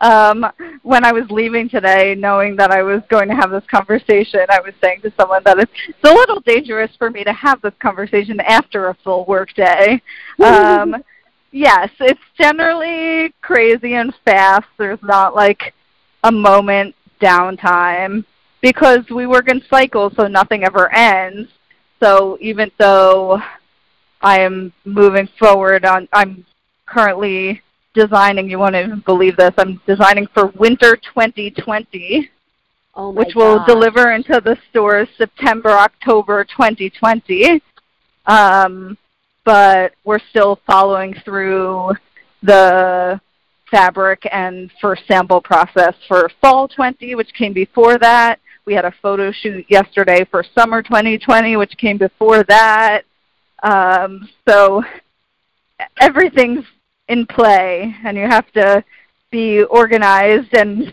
Um, 0.00 0.46
when 0.82 1.04
I 1.04 1.12
was 1.12 1.24
leaving 1.30 1.68
today, 1.68 2.14
knowing 2.14 2.56
that 2.56 2.70
I 2.70 2.82
was 2.82 3.02
going 3.08 3.28
to 3.28 3.34
have 3.34 3.50
this 3.50 3.64
conversation, 3.70 4.40
I 4.48 4.60
was 4.60 4.74
saying 4.82 5.00
to 5.02 5.12
someone 5.18 5.42
that 5.44 5.58
it's, 5.58 5.72
it's 5.88 5.98
a 6.04 6.12
little 6.12 6.40
dangerous 6.40 6.90
for 6.98 7.10
me 7.10 7.24
to 7.24 7.32
have 7.32 7.60
this 7.62 7.74
conversation 7.80 8.38
after 8.40 8.88
a 8.88 8.94
full 9.02 9.24
work 9.24 9.52
day. 9.54 10.00
Um, 10.42 11.02
yes, 11.52 11.90
it's 12.00 12.20
generally 12.38 13.34
crazy 13.40 13.94
and 13.94 14.14
fast. 14.24 14.68
There's 14.78 15.02
not 15.02 15.34
like 15.34 15.74
a 16.24 16.32
moment 16.32 16.94
downtime 17.20 18.24
because 18.60 19.08
we 19.10 19.26
work 19.26 19.48
in 19.48 19.62
cycles, 19.68 20.12
so 20.16 20.28
nothing 20.28 20.64
ever 20.64 20.92
ends. 20.92 21.50
So 22.00 22.36
even 22.40 22.70
though 22.78 23.40
I 24.20 24.40
am 24.40 24.72
moving 24.84 25.28
forward 25.38 25.84
on, 25.84 26.08
I'm 26.12 26.44
currently 26.92 27.62
designing, 27.94 28.50
you 28.50 28.58
won't 28.58 28.74
even 28.74 29.02
believe 29.06 29.36
this, 29.36 29.52
I'm 29.58 29.80
designing 29.86 30.26
for 30.34 30.46
winter 30.58 30.96
2020, 30.96 32.30
Oh 32.94 33.10
which 33.10 33.34
will 33.34 33.58
God. 33.58 33.66
deliver 33.66 34.12
into 34.12 34.40
the 34.44 34.56
stores 34.68 35.08
September, 35.16 35.70
October 35.70 36.44
2020. 36.44 37.62
Um, 38.26 38.98
but 39.44 39.92
we're 40.04 40.20
still 40.30 40.60
following 40.66 41.14
through 41.24 41.92
the 42.42 43.20
fabric 43.70 44.28
and 44.30 44.70
first 44.80 45.02
sample 45.08 45.40
process 45.40 45.94
for 46.06 46.30
fall 46.40 46.68
20, 46.68 47.14
which 47.14 47.32
came 47.32 47.52
before 47.52 47.98
that. 47.98 48.38
We 48.66 48.74
had 48.74 48.84
a 48.84 48.92
photo 49.02 49.32
shoot 49.32 49.64
yesterday 49.68 50.24
for 50.30 50.44
summer 50.56 50.82
2020, 50.82 51.56
which 51.56 51.76
came 51.78 51.98
before 51.98 52.44
that. 52.44 53.02
Um, 53.62 54.28
so 54.46 54.84
everything's 55.98 56.64
in 57.12 57.26
play, 57.26 57.94
and 58.04 58.16
you 58.16 58.24
have 58.24 58.50
to 58.52 58.82
be 59.30 59.62
organized 59.64 60.54
and 60.54 60.92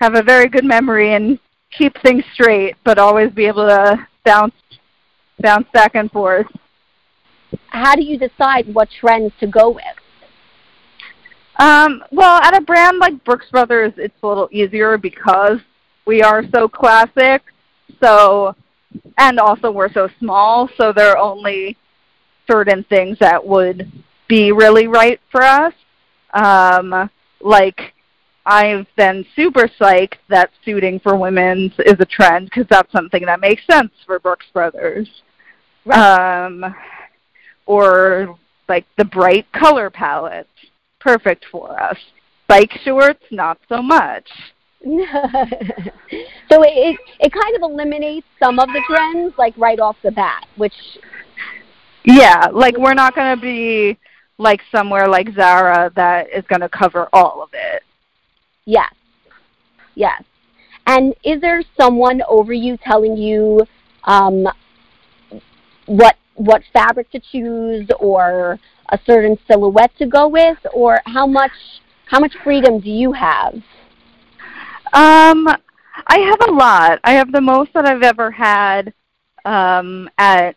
have 0.00 0.14
a 0.14 0.22
very 0.22 0.48
good 0.48 0.64
memory 0.64 1.14
and 1.14 1.38
keep 1.76 1.94
things 2.02 2.22
straight, 2.34 2.76
but 2.84 2.98
always 2.98 3.32
be 3.32 3.46
able 3.46 3.66
to 3.66 4.06
bounce 4.24 4.54
bounce 5.40 5.66
back 5.72 5.94
and 5.94 6.10
forth. 6.12 6.46
How 7.68 7.94
do 7.94 8.02
you 8.02 8.18
decide 8.18 8.72
what 8.74 8.88
trends 9.00 9.32
to 9.40 9.46
go 9.46 9.70
with? 9.70 9.84
Um, 11.58 12.02
well, 12.12 12.40
at 12.42 12.56
a 12.56 12.60
brand 12.60 12.98
like 12.98 13.24
Brooks 13.24 13.46
Brothers, 13.50 13.92
it's 13.96 14.14
a 14.22 14.26
little 14.26 14.48
easier 14.52 14.98
because 14.98 15.58
we 16.06 16.22
are 16.22 16.42
so 16.54 16.68
classic. 16.68 17.42
So, 18.02 18.54
and 19.16 19.38
also 19.38 19.70
we're 19.70 19.92
so 19.92 20.08
small, 20.18 20.68
so 20.76 20.92
there 20.92 21.12
are 21.12 21.18
only 21.18 21.76
certain 22.46 22.84
things 22.84 23.18
that 23.20 23.44
would 23.44 23.90
be 24.28 24.52
really 24.52 24.86
right 24.86 25.20
for 25.30 25.42
us. 25.42 25.72
Um, 26.34 27.10
like, 27.40 27.94
I've 28.44 28.86
been 28.96 29.24
super 29.34 29.68
psyched 29.80 30.18
that 30.28 30.50
suiting 30.64 31.00
for 31.00 31.16
women's 31.16 31.72
is 31.80 31.96
a 31.98 32.06
trend 32.06 32.46
because 32.46 32.66
that's 32.70 32.90
something 32.92 33.24
that 33.24 33.40
makes 33.40 33.66
sense 33.66 33.90
for 34.06 34.18
Brooks 34.18 34.46
Brothers. 34.52 35.08
Um, 35.92 36.64
or 37.66 38.38
like 38.68 38.86
the 38.96 39.04
bright 39.04 39.50
color 39.52 39.90
palettes, 39.90 40.48
perfect 41.00 41.44
for 41.50 41.80
us. 41.80 41.98
Bike 42.48 42.72
shorts, 42.84 43.24
not 43.30 43.58
so 43.68 43.82
much. 43.82 44.28
so 44.84 44.92
it, 46.62 46.72
it 46.72 47.00
it 47.18 47.32
kind 47.32 47.56
of 47.56 47.62
eliminates 47.62 48.26
some 48.40 48.58
of 48.60 48.68
the 48.68 48.80
trends 48.88 49.34
like 49.36 49.56
right 49.56 49.80
off 49.80 49.96
the 50.04 50.12
bat, 50.12 50.46
which 50.56 50.74
Yeah, 52.04 52.48
like 52.52 52.76
we're 52.78 52.94
not 52.94 53.16
going 53.16 53.34
to 53.34 53.42
be 53.42 53.98
like 54.38 54.60
somewhere 54.70 55.08
like 55.08 55.34
Zara 55.34 55.90
that 55.96 56.28
is 56.30 56.44
going 56.46 56.60
to 56.60 56.68
cover 56.68 57.08
all 57.12 57.42
of 57.42 57.50
it. 57.52 57.82
yes. 58.64 58.92
Yes. 59.94 60.22
And 60.86 61.14
is 61.24 61.40
there 61.40 61.62
someone 61.76 62.22
over 62.28 62.52
you 62.52 62.76
telling 62.76 63.16
you 63.16 63.66
um 64.04 64.46
what 65.86 66.16
what 66.34 66.62
fabric 66.72 67.10
to 67.10 67.20
choose 67.20 67.88
or 67.98 68.58
a 68.90 68.98
certain 69.06 69.36
silhouette 69.48 69.90
to 69.98 70.06
go 70.06 70.28
with 70.28 70.58
or 70.72 71.00
how 71.06 71.26
much 71.26 71.50
how 72.06 72.20
much 72.20 72.34
freedom 72.44 72.78
do 72.78 72.90
you 72.90 73.12
have? 73.12 73.54
Um, 74.92 75.48
I 76.06 76.18
have 76.18 76.48
a 76.48 76.52
lot. 76.52 77.00
I 77.02 77.14
have 77.14 77.32
the 77.32 77.40
most 77.40 77.72
that 77.74 77.84
I've 77.84 78.02
ever 78.02 78.30
had 78.30 78.94
um, 79.44 80.08
at 80.18 80.56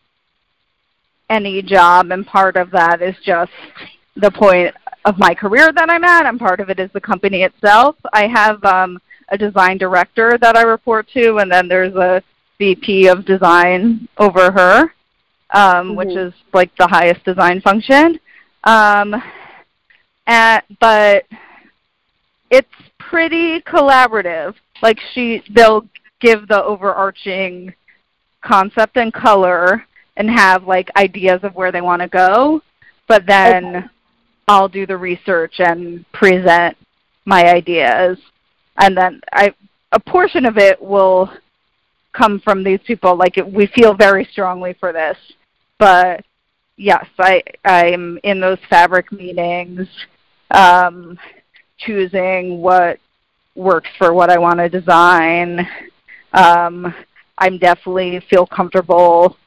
any 1.29 1.61
job, 1.61 2.11
and 2.11 2.25
part 2.25 2.55
of 2.55 2.71
that 2.71 3.01
is 3.01 3.15
just 3.23 3.51
the 4.15 4.31
point 4.31 4.73
of 5.05 5.17
my 5.17 5.33
career 5.33 5.71
that 5.71 5.89
I'm 5.89 6.03
at, 6.03 6.25
and 6.25 6.39
part 6.39 6.59
of 6.59 6.69
it 6.69 6.79
is 6.79 6.89
the 6.93 7.01
company 7.01 7.43
itself. 7.43 7.95
I 8.13 8.27
have 8.27 8.63
um, 8.65 8.99
a 9.29 9.37
design 9.37 9.77
director 9.77 10.37
that 10.41 10.55
I 10.57 10.63
report 10.63 11.07
to, 11.13 11.37
and 11.37 11.51
then 11.51 11.67
there's 11.67 11.95
a 11.95 12.21
VP 12.57 13.07
of 13.07 13.25
design 13.25 14.07
over 14.17 14.51
her, 14.51 14.93
um, 15.51 15.95
which 15.95 16.09
Mhm. 16.09 16.27
is 16.27 16.33
like 16.53 16.75
the 16.75 16.87
highest 16.87 17.23
design 17.23 17.61
function. 17.61 18.19
Um, 18.65 19.21
and, 20.27 20.61
but 20.79 21.25
it's 22.49 22.67
pretty 22.97 23.61
collaborative. 23.61 24.55
Like 24.81 24.99
she, 25.13 25.41
they'll 25.51 25.87
give 26.19 26.47
the 26.47 26.63
overarching 26.63 27.73
concept 28.41 28.97
and 28.97 29.13
color 29.13 29.85
and 30.17 30.29
have 30.29 30.65
like 30.65 30.89
ideas 30.97 31.39
of 31.43 31.55
where 31.55 31.71
they 31.71 31.81
want 31.81 32.01
to 32.01 32.07
go, 32.07 32.61
but 33.07 33.25
then 33.25 33.75
Okay. 33.75 33.87
I'll 34.47 34.67
do 34.67 34.85
the 34.85 34.97
research 34.97 35.59
and 35.59 36.05
present 36.11 36.75
my 37.25 37.53
ideas, 37.53 38.17
and 38.77 38.97
then 38.97 39.21
I 39.31 39.53
a 39.91 39.99
portion 39.99 40.45
of 40.45 40.57
it 40.57 40.81
will 40.81 41.31
come 42.13 42.39
from 42.39 42.63
these 42.63 42.79
people. 42.85 43.15
Like 43.15 43.37
it, 43.37 43.51
we 43.51 43.67
feel 43.67 43.93
very 43.93 44.25
strongly 44.25 44.73
for 44.79 44.91
this, 44.91 45.17
but 45.77 46.25
yes, 46.77 47.05
I 47.19 47.43
I'm 47.63 48.19
in 48.23 48.39
those 48.39 48.57
fabric 48.69 49.11
meetings, 49.11 49.87
um, 50.51 51.17
choosing 51.77 52.59
what 52.61 52.99
works 53.55 53.89
for 53.97 54.13
what 54.13 54.29
I 54.29 54.37
want 54.37 54.59
to 54.59 54.69
design. 54.69 55.67
Um, 56.33 56.93
I'm 57.37 57.57
definitely 57.57 58.21
feel 58.29 58.45
comfortable 58.45 59.37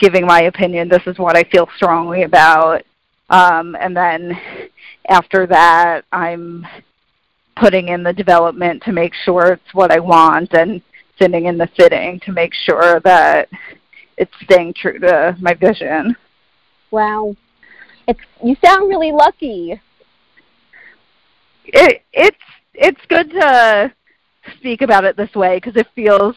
giving 0.00 0.26
my 0.26 0.42
opinion. 0.42 0.88
This 0.88 1.06
is 1.06 1.18
what 1.18 1.36
I 1.36 1.44
feel 1.44 1.68
strongly 1.76 2.22
about. 2.22 2.82
Um, 3.28 3.76
and 3.78 3.96
then 3.96 4.36
after 5.08 5.46
that, 5.46 6.04
I'm 6.10 6.66
putting 7.56 7.88
in 7.88 8.02
the 8.02 8.12
development 8.12 8.82
to 8.84 8.92
make 8.92 9.12
sure 9.24 9.52
it's 9.52 9.74
what 9.74 9.92
I 9.92 10.00
want 10.00 10.54
and 10.54 10.82
sitting 11.18 11.46
in 11.46 11.58
the 11.58 11.68
fitting 11.76 12.18
to 12.20 12.32
make 12.32 12.54
sure 12.54 13.00
that 13.00 13.48
it's 14.16 14.32
staying 14.42 14.74
true 14.74 14.98
to 14.98 15.36
my 15.40 15.54
vision. 15.54 16.16
Wow. 16.90 17.36
It's 18.08 18.20
you 18.42 18.56
sound 18.64 18.88
really 18.88 19.12
lucky. 19.12 19.80
It 21.66 22.02
it's 22.12 22.36
it's 22.74 23.00
good 23.08 23.30
to 23.30 23.92
speak 24.56 24.80
about 24.82 25.04
it 25.04 25.16
this 25.16 25.34
way 25.34 25.58
because 25.58 25.76
it 25.76 25.86
feels 25.94 26.34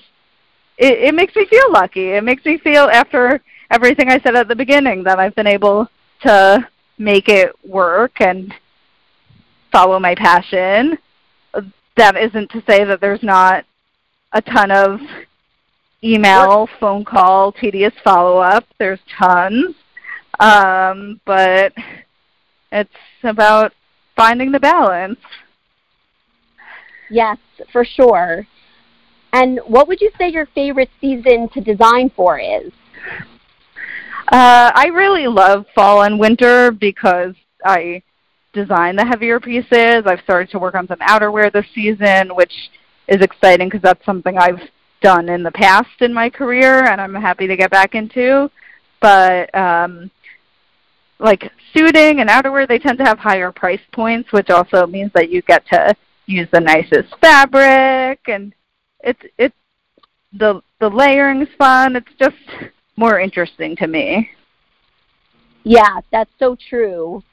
it, 0.78 1.00
it 1.00 1.16
makes 1.16 1.36
me 1.36 1.46
feel 1.46 1.72
lucky. 1.72 2.12
It 2.12 2.24
makes 2.24 2.46
me 2.46 2.58
feel 2.58 2.84
after 2.84 3.42
everything 3.74 4.10
I 4.10 4.20
said 4.20 4.36
at 4.36 4.48
the 4.48 4.56
beginning 4.56 5.04
that 5.04 5.18
I've 5.20 5.34
been 5.34 5.48
able 5.48 5.88
to 6.22 6.68
make 7.00 7.28
it 7.28 7.52
work 7.68 8.22
and 8.22 8.54
follow 9.72 10.00
my 10.00 10.14
passion. 10.14 10.98
That 11.98 12.16
isn't 12.16 12.52
to 12.52 12.64
say 12.70 12.84
that 12.84 13.02
there's 13.02 13.24
not 13.24 13.66
a 14.32 14.42
ton 14.42 14.70
of 14.70 15.00
email, 16.04 16.70
phone 16.80 17.04
call, 17.04 17.52
tedious 17.52 17.94
follow-up. 18.04 18.66
There's 18.78 19.00
tons. 19.18 19.76
Um, 20.40 21.20
but 21.26 21.74
it's 22.72 22.92
about 23.24 23.74
finding 24.16 24.52
the 24.52 24.60
balance. 24.60 25.20
Yes, 27.10 27.38
for 27.72 27.86
sure. 27.86 28.46
And 29.34 29.60
what 29.66 29.88
would 29.88 30.02
you 30.02 30.12
say 30.18 30.30
your 30.30 30.48
favorite 30.54 30.92
season 31.02 31.50
to 31.54 31.62
design 31.62 32.12
for 32.16 32.40
is? 32.40 32.72
Uh, 34.28 34.72
I 34.74 34.88
really 34.94 35.28
love 35.28 35.66
fall 35.76 36.04
and 36.04 36.20
winter 36.20 36.72
because 36.72 37.36
I 37.66 38.02
design 38.54 38.96
the 38.96 39.06
heavier 39.06 39.40
pieces. 39.40 40.04
I've 40.06 40.22
started 40.22 40.50
to 40.52 40.60
work 40.60 40.76
on 40.76 40.88
some 40.88 41.00
outerwear 41.00 41.52
this 41.52 41.66
season, 41.76 42.36
which 42.36 42.54
is 43.08 43.22
exciting 43.22 43.68
because 43.68 43.82
that's 43.82 44.06
something 44.06 44.38
I've 44.38 44.62
done 45.02 45.28
in 45.28 45.44
the 45.44 45.52
past 45.52 46.02
in 46.02 46.14
my 46.14 46.30
career 46.30 46.86
and 46.86 47.02
I'm 47.02 47.14
happy 47.14 47.48
to 47.48 47.58
get 47.58 47.72
back 47.72 47.96
into. 47.96 48.50
But 49.02 49.54
um, 49.54 50.10
like 51.20 51.52
suiting 51.74 52.22
and 52.22 52.30
outerwear, 52.30 52.68
they 52.68 52.80
tend 52.80 52.98
to 53.00 53.04
have 53.04 53.20
higher 53.20 53.52
price 53.52 53.82
points, 53.92 54.32
which 54.32 54.50
also 54.50 54.88
means 54.88 55.12
that 55.14 55.30
you 55.30 55.42
get 55.42 55.66
to 55.68 55.94
use 56.26 56.48
the 56.54 56.62
nicest 56.62 57.14
fabric 57.20 58.22
and 58.28 58.54
it's 59.02 59.20
it's 59.38 59.56
the 60.32 60.62
the 60.80 60.90
layering's 60.90 61.50
fun. 61.58 61.98
It's 61.98 62.08
just 62.18 62.72
more 62.96 63.20
interesting 63.20 63.76
to 63.78 63.88
me. 63.88 64.30
Yeah, 65.64 66.00
that's 66.12 66.32
so 66.40 66.56
true. 66.70 67.24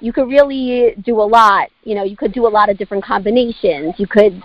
You 0.00 0.12
could 0.12 0.28
really 0.28 0.94
do 1.04 1.20
a 1.20 1.22
lot. 1.22 1.68
You 1.84 1.94
know, 1.94 2.04
you 2.04 2.16
could 2.16 2.32
do 2.32 2.46
a 2.46 2.48
lot 2.48 2.68
of 2.68 2.78
different 2.78 3.04
combinations. 3.04 3.94
You 3.98 4.06
could 4.06 4.42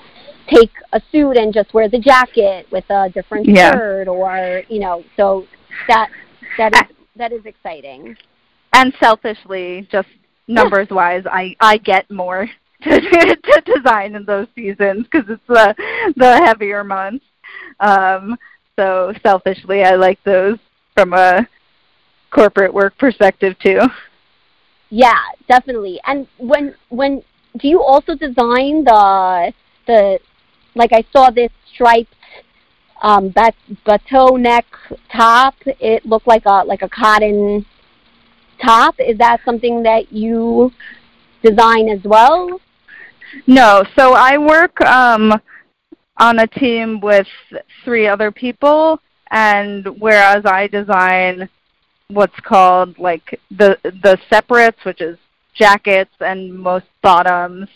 take 0.48 0.72
a 0.94 1.02
suit 1.12 1.38
and 1.38 1.54
just 1.54 1.74
wear 1.74 1.90
the 1.90 2.00
jacket 2.00 2.68
with 2.72 2.86
a 2.90 3.10
different 3.10 3.48
yeah. 3.48 3.72
shirt 3.72 4.08
or, 4.08 4.64
you 4.68 4.80
know, 4.80 5.04
so 5.16 5.46
that 5.88 6.10
that 6.58 6.74
is 6.76 6.96
that 7.16 7.32
is 7.32 7.46
exciting. 7.46 8.16
And 8.74 8.94
selfishly, 9.00 9.88
just 9.92 10.08
numbers 10.48 10.88
wise, 10.92 11.24
I 11.26 11.56
I 11.60 11.78
get 11.78 12.10
more 12.12 12.48
to, 12.84 13.00
to 13.00 13.62
design 13.66 14.16
in 14.16 14.26
those 14.26 14.48
seasons 14.56 15.06
because 15.10 15.30
it's 15.30 15.42
the 15.48 15.76
the 16.16 16.42
heavier 16.46 16.84
months. 16.84 17.26
Um, 17.80 18.38
so 18.80 19.14
selfishly, 19.22 19.84
I 19.84 19.96
like 19.96 20.24
those 20.24 20.58
from 20.94 21.12
a 21.12 21.46
corporate 22.32 22.74
work 22.74 22.98
perspective 22.98 23.60
too. 23.60 23.82
Yeah, 24.90 25.20
definitely. 25.50 26.00
And 26.06 26.28
when 26.38 26.76
when 26.88 27.22
do 27.58 27.68
you 27.68 27.84
also 27.84 28.16
design 28.16 28.86
the 28.86 29.54
the 29.86 30.20
like 30.76 30.94
I 30.94 31.04
saw 31.12 31.30
this 31.30 31.52
striped 31.74 32.16
um 33.02 33.30
bat, 33.30 33.54
bateau 33.86 34.38
neck 34.38 34.66
top. 35.12 35.56
It 35.66 36.06
looked 36.06 36.28
like 36.28 36.46
a 36.46 36.64
like 36.64 36.82
a 36.82 36.90
cotton 36.90 37.66
top. 38.64 38.96
Is 39.00 39.18
that 39.18 39.42
something 39.44 39.84
that 39.84 40.14
you 40.14 40.72
design 41.44 41.90
as 41.90 42.04
well? 42.06 42.62
No. 43.46 43.84
So 43.98 44.14
I 44.14 44.38
work 44.38 44.80
um, 44.82 45.42
on 46.20 46.40
a 46.40 46.48
team 46.48 47.00
with 47.00 47.28
three 47.84 48.08
other 48.08 48.32
people, 48.32 49.00
and 49.32 49.88
whereas 50.00 50.46
I 50.46 50.68
design 50.68 51.50
what's 52.10 52.40
called 52.42 52.98
like 52.98 53.40
the 53.52 53.78
the 53.84 54.18
separates, 54.30 54.84
which 54.84 55.02
is 55.02 55.18
jackets 55.54 56.14
and 56.20 56.54
most 56.54 56.86
bottoms 57.02 57.68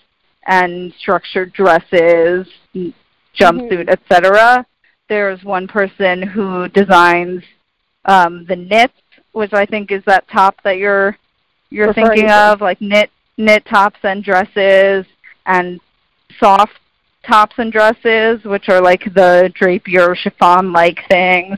and 0.45 0.93
structured 0.99 1.53
dresses, 1.53 2.47
jumpsuit, 2.75 3.05
mm-hmm. 3.39 3.89
etc. 3.89 4.65
There's 5.09 5.43
one 5.43 5.67
person 5.67 6.21
who 6.21 6.67
designs 6.69 7.43
um, 8.05 8.45
the 8.47 8.55
knits, 8.55 8.93
which 9.31 9.53
I 9.53 9.65
think 9.65 9.91
is 9.91 10.03
that 10.05 10.27
top 10.27 10.55
that 10.63 10.77
you're 10.77 11.17
you're 11.69 11.93
thinking 11.93 12.29
of, 12.29 12.61
like 12.61 12.81
knit 12.81 13.09
knit 13.37 13.65
tops 13.65 13.99
and 14.03 14.23
dresses 14.23 15.05
and 15.45 15.79
soft 16.39 16.73
tops 17.25 17.55
and 17.57 17.71
dresses, 17.71 18.43
which 18.43 18.69
are 18.69 18.81
like 18.81 19.03
the 19.13 19.51
drapier 19.59 20.15
chiffon 20.15 20.71
like 20.71 20.99
things. 21.09 21.57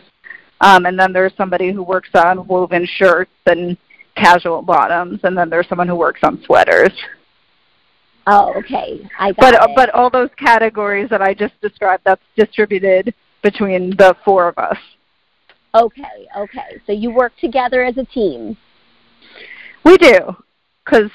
Um, 0.62 0.86
and 0.86 0.98
then 0.98 1.12
there's 1.12 1.34
somebody 1.36 1.72
who 1.72 1.84
works 1.84 2.10
on 2.16 2.48
woven 2.48 2.88
shirts 2.98 3.32
and 3.46 3.78
casual 4.16 4.62
bottoms, 4.62 5.20
and 5.24 5.38
then 5.38 5.50
there's 5.50 5.68
someone 5.68 5.88
who 5.88 5.96
works 5.96 6.22
on 6.24 6.42
sweaters. 6.46 6.94
Oh, 8.28 8.54
okay. 8.58 9.08
I 9.20 9.34
got 9.34 9.38
but 9.38 9.54
it. 9.54 9.76
but 9.76 9.90
all 9.92 10.10
those 10.10 10.30
categories 10.38 11.10
that 11.10 11.22
I 11.22 11.34
just 11.34 11.60
described, 11.62 12.04
that's 12.06 12.22
distributed 12.36 13.14
between 13.44 13.92
the 13.92 14.16
four 14.24 14.48
of 14.48 14.58
us. 14.58 14.78
Okay, 15.76 16.28
okay. 16.38 16.82
So 16.88 16.94
you 16.94 17.12
work 17.12 17.34
together 17.40 17.84
as 17.84 17.98
a 17.98 18.06
team. 18.06 18.58
We 19.84 19.98
do, 19.98 20.36
because 20.84 21.12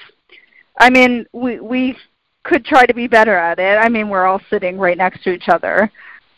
I 0.78 0.90
mean, 0.90 1.26
we 1.32 1.58
we 1.58 1.96
could 2.42 2.64
try 2.64 2.87
to 2.87 2.94
be 2.94 3.07
better 3.07 3.37
at 3.37 3.59
it. 3.59 3.79
I 3.79 3.88
mean, 3.88 4.09
we're 4.09 4.26
all 4.26 4.40
sitting 4.50 4.79
right 4.79 4.96
next 4.96 5.22
to 5.24 5.33
each 5.33 5.48
other, 5.48 5.90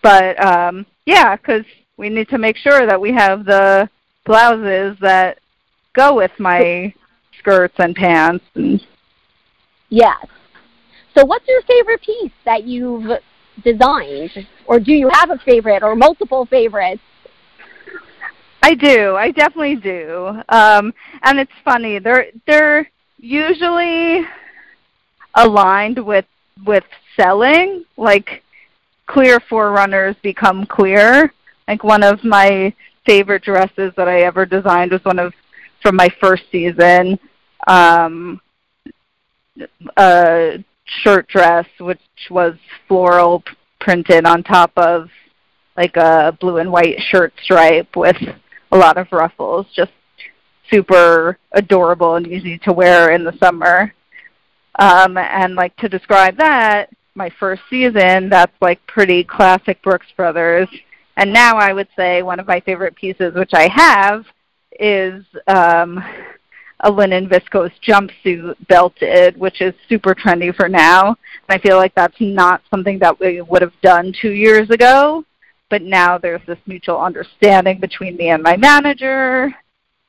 but 0.03 0.43
um, 0.45 0.87
yeah, 1.07 1.37
because 1.37 1.65
we 1.97 2.09
need 2.09 2.29
to 2.29 2.38
make 2.38 2.57
sure 2.57 2.87
that 2.87 3.01
we 3.01 3.12
have 3.12 3.45
the 3.45 3.88
blouses 4.25 4.97
that 5.01 5.38
go 5.95 6.15
with 6.17 6.33
my 6.38 6.93
skirts 7.38 7.75
and 7.79 7.95
pants. 7.95 8.45
And 8.55 8.81
yes. 9.88 10.27
So, 11.17 11.25
what's 11.25 11.47
your 11.47 11.62
favorite 11.62 12.01
piece 12.03 12.33
that 12.45 12.65
you've 12.65 13.11
designed, 13.62 14.47
or 14.67 14.81
do 14.81 14.93
you 14.93 15.11
have 15.12 15.31
a 15.31 15.38
favorite 15.45 15.83
or 15.83 15.95
multiple 15.95 16.47
favorites? 16.47 17.03
I 18.62 18.75
do. 18.75 19.17
I 19.17 19.33
definitely 19.33 19.77
do. 19.77 20.41
Um, 20.49 20.95
and 21.23 21.38
it's 21.38 21.53
funny. 21.65 21.99
They're 21.99 22.27
they're 22.47 22.88
usually 23.19 24.23
aligned 25.35 25.99
with 26.05 26.27
with 26.64 26.85
selling. 27.16 27.85
Like 27.97 28.42
clear 29.07 29.40
forerunners 29.40 30.16
become 30.23 30.66
clear. 30.66 31.33
Like 31.68 31.85
one 31.85 32.03
of 32.03 32.25
my 32.25 32.75
favorite 33.07 33.42
dresses 33.42 33.92
that 33.97 34.09
I 34.09 34.23
ever 34.23 34.47
designed 34.47 34.92
was 34.92 35.05
one 35.05 35.18
of 35.18 35.33
from 35.83 35.97
my 35.97 36.09
first 36.21 36.45
season. 36.51 37.18
Um, 37.66 38.40
a 39.97 40.64
shirt 40.85 41.29
dress 41.29 41.66
which 41.79 42.01
was 42.31 42.55
floral 42.88 43.42
printed 43.81 44.27
on 44.27 44.42
top 44.42 44.73
of 44.77 45.09
like 45.77 45.97
a 45.97 46.37
blue 46.40 46.59
and 46.59 46.71
white 46.71 47.01
shirt 47.01 47.33
stripe 47.42 47.97
with 47.97 48.16
a 48.73 48.77
lot 48.77 48.97
of 48.97 49.11
ruffles. 49.12 49.66
Just 49.75 49.92
super 50.71 51.38
adorable 51.53 52.16
and 52.16 52.27
easy 52.27 52.59
to 52.59 52.73
wear 52.73 53.12
in 53.12 53.25
the 53.25 53.37
summer. 53.38 53.92
Um, 54.78 55.18
and 55.18 55.54
like 55.54 55.76
to 55.76 55.88
describe 55.88 56.37
that, 56.38 56.90
my 57.14 57.30
first 57.38 57.62
season, 57.68 58.28
that's 58.28 58.54
like 58.61 58.85
pretty 58.87 59.22
classic 59.22 59.82
Brooks 59.82 60.06
Brothers. 60.16 60.68
And 61.16 61.32
now 61.32 61.56
I 61.56 61.72
would 61.72 61.88
say 61.94 62.22
one 62.22 62.40
of 62.40 62.46
my 62.46 62.61
favorite 62.61 62.96
pieces, 62.96 63.35
which 63.35 63.52
I 63.52 63.68
have, 63.68 64.24
is 64.80 65.24
um, 65.46 66.02
a 66.80 66.90
linen 66.90 67.28
viscose 67.28 67.72
jumpsuit 67.87 68.54
belted, 68.68 69.37
which 69.37 69.61
is 69.61 69.74
super 69.88 70.14
trendy 70.14 70.54
for 70.54 70.68
now. 70.68 71.08
And 71.08 71.16
I 71.48 71.58
feel 71.58 71.76
like 71.76 71.94
that's 71.94 72.16
not 72.20 72.62
something 72.70 72.98
that 73.00 73.18
we 73.20 73.42
would 73.42 73.62
have 73.62 73.78
done 73.82 74.14
two 74.20 74.32
years 74.32 74.70
ago. 74.70 75.24
But 75.68 75.82
now 75.82 76.18
there's 76.18 76.42
this 76.46 76.58
mutual 76.66 76.98
understanding 76.98 77.78
between 77.78 78.16
me 78.16 78.28
and 78.28 78.42
my 78.42 78.56
manager, 78.56 79.54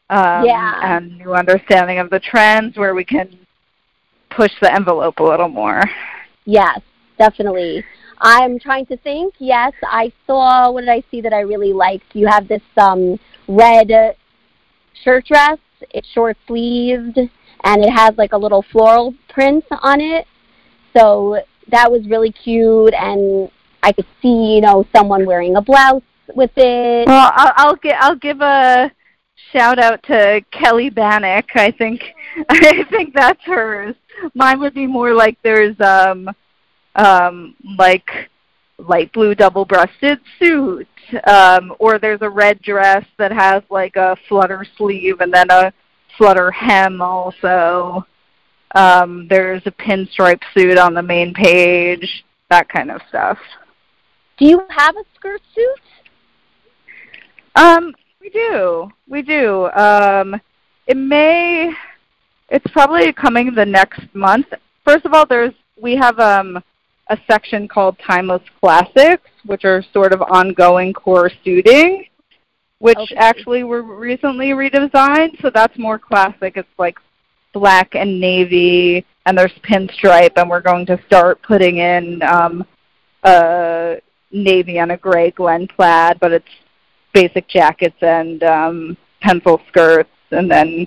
um, 0.10 0.46
yeah. 0.46 0.98
and 0.98 1.18
new 1.18 1.34
understanding 1.34 2.00
of 2.00 2.10
the 2.10 2.20
trends 2.20 2.76
where 2.78 2.94
we 2.94 3.06
can 3.06 3.38
push 4.36 4.52
the 4.62 4.74
envelope 4.74 5.20
a 5.20 5.24
little 5.24 5.50
more. 5.50 5.84
Yes, 6.46 6.80
definitely. 7.18 7.84
I'm 8.20 8.60
trying 8.60 8.86
to 8.88 8.98
think. 8.98 9.34
Yes, 9.40 9.74
I 9.84 10.12
saw. 10.26 10.72
What 10.72 10.82
did 10.82 10.90
I 10.90 11.04
see 11.12 11.22
that 11.22 11.34
I 11.34 11.42
really 11.42 11.74
liked? 11.74 12.06
You 12.14 12.28
have 12.28 12.48
this 12.48 12.62
um, 12.78 13.20
red 13.48 14.16
shirt 15.04 15.26
dress 15.26 15.58
It's 15.92 16.08
short 16.10 16.38
sleeved 16.48 17.18
and 17.18 17.84
it 17.84 17.90
has 17.90 18.16
like 18.18 18.34
a 18.34 18.38
little 18.38 18.64
floral 18.72 19.14
print 19.30 19.66
on 19.82 20.02
it. 20.02 20.28
So 20.96 21.42
that 21.70 21.92
was 21.92 22.08
really 22.08 22.32
cute 22.32 22.94
and 22.94 23.50
I 23.82 23.92
could 23.92 24.08
see, 24.22 24.56
you 24.56 24.62
know, 24.62 24.86
someone 24.96 25.26
wearing 25.26 25.56
a 25.56 25.62
blouse 25.62 26.04
with 26.36 26.52
it. 26.56 27.08
Well, 27.08 27.32
I'll, 27.36 27.54
I'll 27.56 27.76
get 27.76 28.02
I'll 28.02 28.16
give 28.16 28.42
a 28.42 28.92
shout 29.52 29.80
out 29.80 30.04
to 30.04 30.42
Kelly 30.52 30.90
Bannock. 30.90 31.46
I 31.56 31.72
think 31.72 32.02
I 32.50 32.84
think 32.90 33.14
that's 33.14 33.44
hers. 33.44 33.96
Mine 34.34 34.60
would 34.60 34.74
be 34.74 34.88
more 34.88 35.14
like 35.14 35.38
there's 35.44 35.80
um 35.80 36.30
um 36.96 37.56
like 37.78 38.10
light 38.78 39.12
blue 39.14 39.36
double 39.36 39.66
breasted 39.66 40.20
suit. 40.40 40.88
Um 41.28 41.74
or 41.80 42.00
there's 42.00 42.22
a 42.22 42.30
red 42.30 42.62
dress 42.62 43.06
that 43.18 43.32
has 43.32 43.64
like 43.70 43.96
a 43.96 44.18
flutter 44.28 44.66
sleeve 44.78 45.22
and 45.22 45.34
then 45.34 45.50
a 45.50 45.74
flutter 46.18 46.52
hem 46.52 47.02
also. 47.02 48.06
Um 48.76 49.28
there's 49.30 49.64
a 49.66 49.72
pinstripe 49.72 50.42
suit 50.54 50.78
on 50.78 50.94
the 50.94 51.04
main 51.04 51.34
page, 51.34 52.26
that 52.50 52.70
kind 52.70 52.92
of 52.92 53.02
stuff. 53.10 53.38
Do 54.38 54.46
you 54.46 54.64
have 54.70 54.96
a 54.98 55.04
skirt 55.16 55.42
suit? 55.54 55.80
Um, 57.56 57.94
we 58.20 58.30
do. 58.30 58.90
We 59.08 59.22
do. 59.22 59.70
Um, 59.72 60.40
it 60.88 60.98
may. 60.98 61.72
It's 62.54 62.72
probably 62.72 63.12
coming 63.12 63.56
the 63.56 63.66
next 63.66 64.04
month. 64.14 64.46
First 64.86 65.06
of 65.06 65.14
all, 65.14 65.26
there's 65.26 65.56
we 65.82 65.96
have 65.96 66.20
um, 66.20 66.64
a 67.10 67.18
section 67.28 67.68
called 67.68 67.98
Timeless 68.08 68.44
Classics, 68.62 69.28
which 69.48 69.66
are 69.66 69.84
sort 69.92 70.14
of 70.14 70.22
ongoing 70.22 70.94
core 70.94 71.32
suiting, 71.44 72.06
which 72.78 73.00
Okay. 73.00 73.16
actually 73.16 73.64
were 73.64 73.82
recently 73.82 74.50
redesigned. 74.50 75.42
So 75.42 75.50
that's 75.50 75.76
more 75.80 75.98
classic. 75.98 76.56
It's 76.56 76.70
like 76.78 77.00
black 77.54 77.96
and 77.96 78.22
navy, 78.22 79.04
and 79.26 79.36
there's 79.36 79.52
pinstripe, 79.64 80.34
and 80.38 80.48
we're 80.48 80.62
going 80.62 80.86
to 80.86 81.00
start 81.08 81.42
putting 81.42 81.80
in 81.80 82.22
um, 82.22 82.64
a 83.24 83.96
navy 84.32 84.78
and 84.78 84.92
a 84.92 84.98
gray 84.98 85.32
Glen 85.32 85.68
plaid, 85.68 86.20
but 86.20 86.32
it's 86.32 86.46
basic 87.16 87.48
jackets 87.48 87.98
and 88.02 88.44
um, 88.44 88.98
pencil 89.22 89.60
skirts, 89.70 90.10
and 90.30 90.52
then 90.52 90.86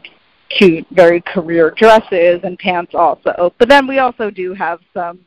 cute, 0.49 0.87
very 0.91 1.21
career 1.21 1.73
dresses 1.77 2.41
and 2.45 2.59
pants 2.59 2.95
also. 2.95 3.53
But 3.59 3.69
then 3.69 3.87
we 3.87 3.99
also 3.99 4.31
do 4.31 4.55
have 4.55 4.81
some 4.95 5.21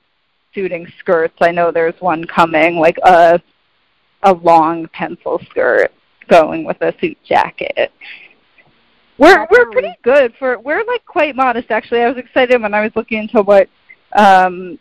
suiting 0.53 0.87
skirts. 0.99 1.35
I 1.41 1.51
know 1.51 1.71
there's 1.71 1.99
one 1.99 2.25
coming, 2.25 2.77
like 2.77 2.97
a 3.03 3.41
a 4.23 4.33
long 4.33 4.87
pencil 4.89 5.41
skirt 5.49 5.93
going 6.29 6.65
with 6.65 6.81
a 6.81 6.93
suit 6.99 7.17
jacket. 7.23 7.91
We're 9.17 9.47
we're 9.51 9.69
pretty 9.71 9.95
good 10.03 10.33
for 10.39 10.59
we're 10.59 10.85
like 10.85 11.05
quite 11.05 11.35
modest 11.35 11.71
actually. 11.71 12.01
I 12.01 12.09
was 12.09 12.17
excited 12.17 12.61
when 12.61 12.73
I 12.73 12.81
was 12.81 12.91
looking 12.95 13.19
into 13.19 13.41
what 13.41 13.67
um 14.15 14.79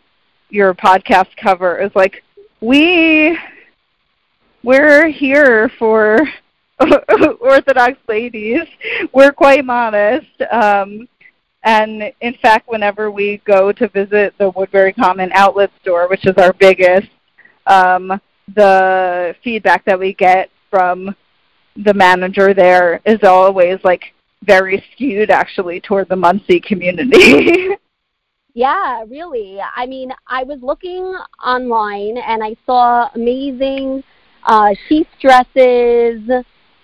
your 0.51 0.75
podcast 0.75 1.29
cover 1.43 1.79
is 1.79 1.91
like 1.95 2.23
we 2.61 3.37
we're 4.63 5.09
here 5.09 5.71
for 5.79 6.19
Orthodox 7.41 7.99
ladies. 8.09 8.63
We're 9.13 9.33
quite 9.33 9.65
modest. 9.65 10.41
Um, 10.51 11.09
and 11.65 12.13
in 12.21 12.35
fact, 12.41 12.69
whenever 12.69 13.11
we 13.11 13.43
go 13.45 13.73
to 13.73 13.89
visit 13.89 14.35
the 14.39 14.51
Woodbury 14.51 14.93
Common 14.93 15.31
outlet 15.33 15.71
store, 15.81 16.09
which 16.09 16.27
is 16.27 16.35
our 16.37 16.53
biggest, 16.53 17.09
um, 17.67 18.21
the 18.55 19.35
feedback 19.43 19.85
that 19.85 19.99
we 19.99 20.15
get 20.15 20.51
from 20.71 21.15
the 21.85 21.95
manager 21.95 22.55
there 22.55 23.01
is 23.05 23.19
always 23.23 23.79
like 23.85 24.15
very 24.45 24.85
skewed 24.93 25.31
actually 25.31 25.81
toward 25.81 26.09
the 26.09 26.17
Monsey 26.17 26.61
community. 26.61 27.69
Yeah, 28.55 29.05
really. 29.09 29.61
I 29.77 29.87
mean, 29.87 30.11
I 30.27 30.43
was 30.43 30.59
looking 30.63 31.15
online 31.45 32.19
and 32.19 32.43
I 32.43 32.57
saw 32.67 33.09
amazing 33.15 34.03
uh, 34.43 34.71
sheath 34.89 35.07
dresses, 35.21 36.29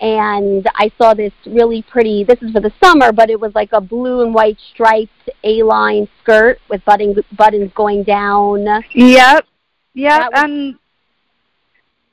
and 0.05 0.69
I 0.75 0.93
saw 0.99 1.15
this 1.15 1.33
really 1.47 1.81
pretty. 1.81 2.25
This 2.25 2.39
is 2.43 2.53
for 2.53 2.61
the 2.61 2.73
summer, 2.83 3.11
but 3.11 3.31
it 3.31 3.41
was 3.41 3.55
like 3.55 3.71
a 3.73 3.81
blue 3.81 4.21
and 4.21 4.35
white 4.35 4.59
striped 4.75 5.31
A-line 5.45 6.07
skirt 6.21 6.59
with 6.69 6.85
button, 6.85 7.17
buttons 7.39 7.73
going 7.75 8.03
down. 8.03 8.67
Yep. 8.95 9.47
Yep. 9.95 10.21
Was- 10.21 10.31
and 10.35 10.75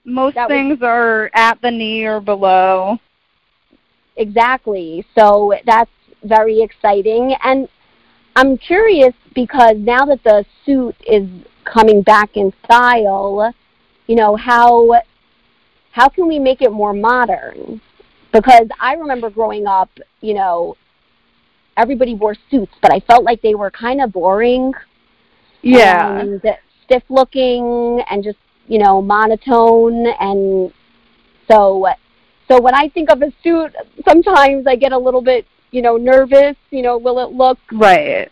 most 0.05 0.35
that 0.35 0.47
was- 0.47 0.55
things 0.55 0.81
are 0.81 1.29
at 1.33 1.61
the 1.61 1.69
knee 1.69 2.05
or 2.05 2.21
below. 2.21 2.97
Exactly. 4.15 5.05
So 5.13 5.53
that's 5.65 5.91
very 6.23 6.61
exciting. 6.61 7.35
And 7.43 7.67
I'm 8.37 8.55
curious 8.57 9.13
because 9.35 9.75
now 9.79 10.05
that 10.05 10.23
the 10.23 10.45
suit 10.65 10.95
is 11.05 11.27
coming 11.65 12.03
back 12.03 12.37
in 12.37 12.53
style, 12.63 13.53
you 14.07 14.15
know, 14.15 14.37
how 14.37 15.01
how 15.91 16.09
can 16.09 16.27
we 16.27 16.39
make 16.39 16.61
it 16.61 16.71
more 16.71 16.93
modern? 16.93 17.81
Because 18.31 18.67
I 18.79 18.93
remember 18.93 19.29
growing 19.29 19.67
up, 19.67 19.89
you 20.21 20.33
know, 20.33 20.77
everybody 21.77 22.13
wore 22.15 22.35
suits, 22.49 22.73
but 22.81 22.91
I 22.93 22.99
felt 23.01 23.23
like 23.23 23.41
they 23.41 23.55
were 23.55 23.71
kind 23.71 24.01
of 24.01 24.11
boring 24.11 24.73
Yeah. 25.61 26.19
and 26.21 26.41
stiff 26.83 27.03
looking 27.09 28.01
and 28.09 28.23
just 28.23 28.37
you 28.67 28.79
know 28.79 29.01
monotone 29.01 30.07
and 30.19 30.71
so 31.49 31.87
so 32.47 32.61
when 32.61 32.75
I 32.75 32.89
think 32.89 33.09
of 33.09 33.21
a 33.21 33.31
suit, 33.43 33.73
sometimes 34.07 34.67
I 34.67 34.75
get 34.75 34.91
a 34.91 34.97
little 34.97 35.21
bit 35.21 35.45
you 35.71 35.81
know 35.81 35.97
nervous. 35.97 36.55
You 36.69 36.81
know, 36.81 36.97
will 36.97 37.19
it 37.19 37.31
look 37.31 37.59
Right. 37.71 38.29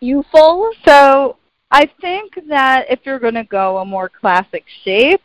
youthful? 0.00 0.70
So 0.86 1.36
I 1.70 1.86
think 2.00 2.32
that 2.48 2.86
if 2.90 3.00
you're 3.04 3.18
going 3.18 3.34
to 3.34 3.44
go 3.44 3.78
a 3.78 3.84
more 3.84 4.08
classic 4.08 4.64
shape, 4.84 5.20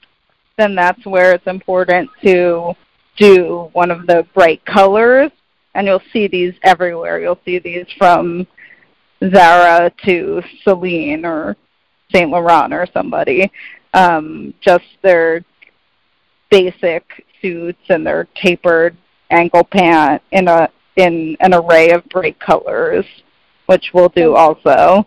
then 0.58 0.76
that's 0.76 1.06
where 1.06 1.34
it's 1.34 1.48
important 1.48 2.10
to 2.24 2.74
do 3.18 3.70
one 3.74 3.92
of 3.92 4.08
the 4.08 4.26
bright 4.34 4.64
colors. 4.66 5.32
And 5.74 5.88
you'll 5.88 6.02
see 6.14 6.28
these 6.28 6.54
everywhere. 6.64 7.20
You'll 7.20 7.40
see 7.44 7.60
these 7.60 7.88
from 7.98 8.48
Zara 9.22 9.92
to 10.06 10.42
Celine 10.64 11.26
or 11.26 11.58
Saint 12.14 12.30
Laurent 12.30 12.74
or 12.74 12.88
somebody. 12.94 13.52
Um, 13.94 14.54
just 14.62 14.86
their 15.02 15.44
basic 16.50 17.04
suits 17.42 17.82
and 17.90 18.06
their 18.06 18.28
tapered 18.36 18.96
ankle 19.32 19.64
pant 19.64 20.22
in 20.32 20.48
a 20.48 20.70
in 20.96 21.36
an 21.42 21.54
array 21.54 21.90
of 21.90 22.06
bright 22.06 22.40
colors, 22.40 23.06
which 23.66 23.92
we'll 23.94 24.10
do 24.10 24.34
also. 24.34 25.06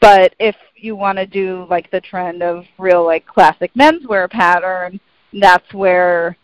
But 0.00 0.34
if 0.38 0.54
you 0.84 0.94
want 0.94 1.18
to 1.18 1.26
do 1.26 1.66
like 1.70 1.90
the 1.90 2.00
trend 2.00 2.42
of 2.42 2.64
real 2.78 3.04
like 3.04 3.26
classic 3.26 3.72
menswear 3.74 4.30
pattern, 4.30 5.00
that's 5.32 5.72
where 5.72 6.36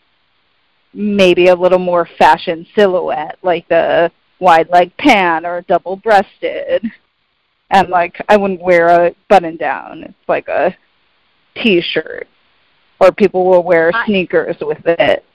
maybe 0.93 1.47
a 1.47 1.55
little 1.55 1.79
more 1.79 2.07
fashion 2.17 2.65
silhouette, 2.75 3.37
like 3.43 3.67
the 3.69 4.11
wide 4.39 4.69
leg 4.69 4.91
pant 4.97 5.45
or 5.45 5.61
double 5.67 5.95
breasted. 5.95 6.83
And 7.69 7.89
like 7.89 8.21
I 8.27 8.35
wouldn't 8.35 8.61
wear 8.61 8.89
a 8.89 9.15
button 9.29 9.55
down. 9.55 10.03
It's 10.03 10.27
like 10.27 10.47
a 10.47 10.75
t 11.55 11.81
shirt. 11.81 12.27
Or 12.99 13.11
people 13.11 13.45
will 13.45 13.63
wear 13.63 13.91
sneakers 14.05 14.57
with 14.61 14.85
it. 14.85 15.25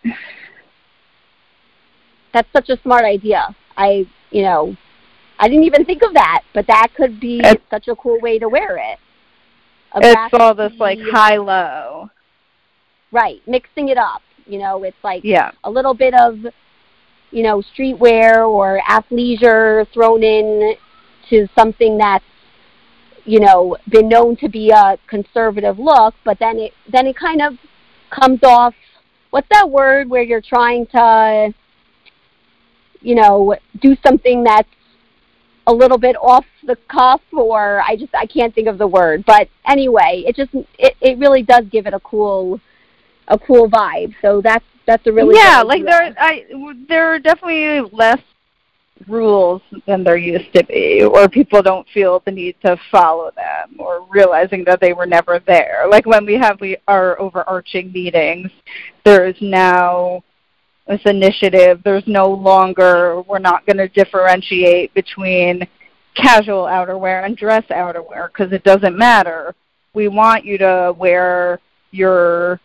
That's 2.33 2.49
such 2.53 2.69
a 2.69 2.81
smart 2.83 3.05
idea. 3.05 3.55
I 3.77 4.07
you 4.31 4.43
know 4.43 4.77
I 5.39 5.49
didn't 5.49 5.65
even 5.65 5.85
think 5.85 6.03
of 6.03 6.15
that, 6.15 6.43
but 6.55 6.67
that 6.67 6.89
could 6.97 7.21
be 7.21 7.39
It's- 7.41 7.57
such 7.71 7.89
a 7.89 7.97
cool 7.97 8.19
way 8.21 8.39
to 8.39 8.49
wear 8.49 8.77
it. 8.77 8.99
A 9.93 10.01
It's 10.03 10.35
all 10.35 10.55
this 10.55 10.73
like 10.79 10.99
high 11.01 11.37
low. 11.37 12.11
right 13.13 13.41
mixing 13.47 13.89
it 13.89 13.97
up. 13.99 14.23
You 14.47 14.59
know, 14.59 14.83
it's 14.83 15.03
like 15.03 15.23
Yeah. 15.25 15.51
a 15.65 15.71
little 15.71 15.95
bit 15.95 16.15
of 16.15 16.47
you 17.31 17.43
know 17.43 17.61
streetwear 17.61 18.49
or 18.49 18.81
athleisure 18.89 19.87
thrown 19.93 20.23
in 20.23 20.77
to 21.29 21.49
something 21.59 21.99
that's 21.99 22.25
you 23.25 23.41
know 23.41 23.77
been 23.89 24.09
known 24.09 24.37
to 24.37 24.49
be 24.49 24.71
a 24.71 24.97
conservative 25.09 25.77
look 25.81 26.15
but 26.25 26.39
then 26.39 26.57
it 26.61 26.73
then 26.89 27.05
it 27.09 27.17
kind 27.17 27.43
of 27.43 27.59
comes 28.11 28.39
off 28.45 28.75
what's 29.31 29.49
that 29.49 29.69
word 29.69 30.09
where 30.09 30.23
you're 30.23 30.41
trying 30.41 30.87
to 30.87 31.53
you 33.01 33.17
know 33.17 33.57
do 33.81 33.97
something 34.07 34.45
that's 34.45 34.69
a 35.67 35.73
little 35.73 35.99
bit 35.99 36.17
off 36.17 36.45
the 36.65 36.77
cuff 36.89 37.21
or 37.33 37.81
I 37.83 37.97
just 37.97 38.15
I 38.15 38.27
can't 38.27 38.55
think 38.55 38.69
of 38.69 38.79
the 38.79 38.87
word. 38.87 39.25
But 39.27 39.49
anyway 39.67 40.25
it 40.27 40.37
just 40.37 40.55
it, 40.79 40.97
it 41.01 41.19
really 41.19 41.43
does 41.43 41.65
give 41.71 41.87
it 41.87 41.95
a 41.95 42.01
cool 42.01 42.61
a 43.29 43.39
cool 43.39 43.69
vibe. 43.69 44.15
So 44.23 44.41
that's 44.41 44.65
that's 44.87 45.07
a 45.07 45.13
really 45.13 45.37
yeah, 45.37 45.63
like 45.63 45.85
there, 45.85 46.15
I 46.19 46.45
there 46.89 47.13
are 47.13 47.19
definitely 47.19 47.91
less 47.93 48.21
rules 49.09 49.61
than 49.87 50.05
there 50.05 50.17
used 50.17 50.53
to 50.55 50.65
be, 50.65 51.05
or 51.05 51.29
people 51.29 51.61
don't 51.61 51.87
feel 51.89 52.23
the 52.25 52.31
need 52.31 52.57
to 52.65 52.79
follow 52.91 53.31
them, 53.37 53.77
or 53.79 54.07
realizing 54.09 54.65
that 54.65 54.81
they 54.81 54.93
were 54.93 55.07
never 55.07 55.41
there. 55.47 55.87
Like 55.91 56.07
when 56.07 56.25
we 56.25 56.35
have 56.35 56.61
we 56.61 56.77
our 56.87 57.21
overarching 57.21 57.93
meetings, 57.93 58.51
there 59.05 59.27
is 59.27 59.37
now 59.41 60.23
this 60.87 61.01
initiative. 61.05 61.81
There's 61.85 62.07
no 62.07 62.29
longer 62.29 63.23
we're 63.23 63.39
not 63.39 63.67
going 63.67 63.79
to 63.79 63.89
differentiate 63.89 64.95
between 64.95 65.67
casual 66.15 66.65
outerwear 66.65 67.25
and 67.25 67.37
dress 67.37 67.65
outerwear 67.71 68.29
because 68.29 68.53
it 68.53 68.65
doesn't 68.65 68.97
matter. 68.97 69.55
We 69.95 70.09
want 70.09 70.45
you 70.45 70.59
to 70.59 70.95
wear 70.97 71.61
your 71.91 72.61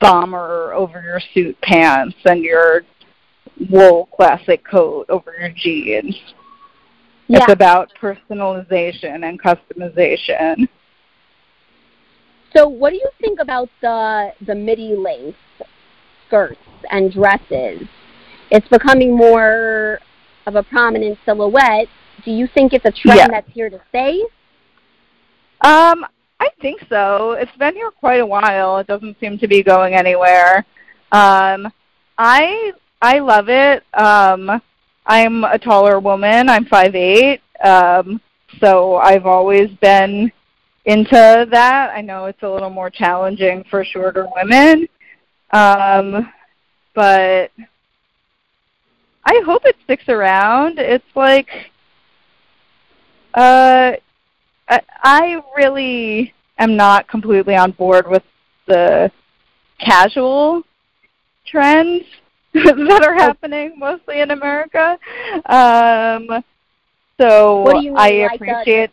bomber 0.00 0.72
over 0.74 1.02
your 1.02 1.20
suit 1.34 1.60
pants 1.60 2.16
and 2.24 2.42
your 2.42 2.82
wool 3.70 4.08
classic 4.14 4.64
coat 4.64 5.06
over 5.08 5.34
your 5.38 5.50
jeans. 5.50 6.16
Yeah. 7.26 7.40
It's 7.42 7.52
about 7.52 7.92
personalization 8.00 9.28
and 9.28 9.40
customization. 9.40 10.68
So, 12.56 12.66
what 12.66 12.90
do 12.90 12.96
you 12.96 13.10
think 13.20 13.40
about 13.40 13.68
the 13.82 14.32
the 14.46 14.54
midi 14.54 14.94
length 14.96 15.36
skirts 16.28 16.60
and 16.90 17.12
dresses? 17.12 17.88
It's 18.50 18.68
becoming 18.68 19.16
more 19.16 19.98
of 20.46 20.54
a 20.54 20.62
prominent 20.62 21.18
silhouette. 21.24 21.88
Do 22.24 22.30
you 22.30 22.46
think 22.54 22.72
it's 22.72 22.84
a 22.84 22.92
trend 22.92 23.18
Yeah. 23.18 23.28
that's 23.28 23.50
here 23.52 23.68
to 23.70 23.80
stay? 23.88 24.22
Um, 25.60 26.06
I 26.40 26.50
think 26.60 26.80
so. 26.88 27.32
It's 27.32 27.56
been 27.58 27.74
here 27.74 27.90
quite 27.90 28.20
a 28.20 28.26
while. 28.26 28.78
It 28.78 28.86
doesn't 28.86 29.18
seem 29.18 29.38
to 29.38 29.48
be 29.48 29.62
going 29.62 29.94
anywhere. 29.94 30.64
Um, 31.10 31.72
I 32.16 32.72
I 33.00 33.18
love 33.18 33.48
it. 33.48 33.82
Um, 33.94 34.60
I'm 35.06 35.44
a 35.44 35.58
taller 35.58 35.98
woman. 36.00 36.48
I'm 36.48 36.66
five 36.66 36.94
eight. 36.94 37.40
Um, 37.62 38.20
so 38.60 38.96
I've 38.96 39.26
always 39.26 39.70
been 39.80 40.30
into 40.84 41.46
that. 41.50 41.90
I 41.94 42.00
know 42.00 42.26
it's 42.26 42.42
a 42.42 42.48
little 42.48 42.70
more 42.70 42.90
challenging 42.90 43.64
for 43.70 43.84
shorter 43.84 44.26
women. 44.34 44.88
Um, 45.50 46.32
but 46.94 47.50
I 49.24 49.42
hope 49.44 49.62
it 49.64 49.76
sticks 49.84 50.08
around. 50.08 50.78
It's 50.78 51.04
like 51.14 51.48
uh 53.34 53.92
I, 54.68 54.80
I 55.02 55.42
really 55.56 56.34
am 56.58 56.76
not 56.76 57.08
completely 57.08 57.54
on 57.54 57.70
board 57.72 58.08
with 58.08 58.22
the 58.66 59.10
casual 59.78 60.62
trends 61.46 62.04
that 62.54 63.02
are 63.06 63.14
happening 63.14 63.78
mostly 63.78 64.20
in 64.20 64.30
America. 64.30 64.98
Um, 65.46 66.42
so 67.20 67.62
What 67.62 67.74
do 67.80 67.84
you 67.84 67.90
mean, 67.92 67.98
I 67.98 68.26
like 68.26 68.40
the- 68.40 68.50
appreciate 68.50 68.90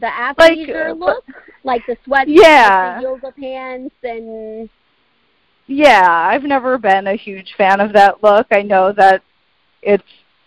The 0.00 0.06
Like, 0.06 0.36
athleisure 0.58 0.90
uh, 0.90 0.94
look, 0.94 1.24
like 1.64 1.86
the 1.86 1.96
sweat, 2.04 2.26
Yeah. 2.28 2.96
the 2.96 3.02
yoga 3.02 3.32
pants, 3.32 3.94
and 4.02 4.68
Yeah, 5.72 6.02
I've 6.04 6.42
never 6.42 6.78
been 6.78 7.06
a 7.06 7.14
huge 7.14 7.54
fan 7.56 7.78
of 7.78 7.92
that 7.92 8.24
look. 8.24 8.48
I 8.50 8.62
know 8.62 8.92
that 8.92 9.22
it's 9.82 10.02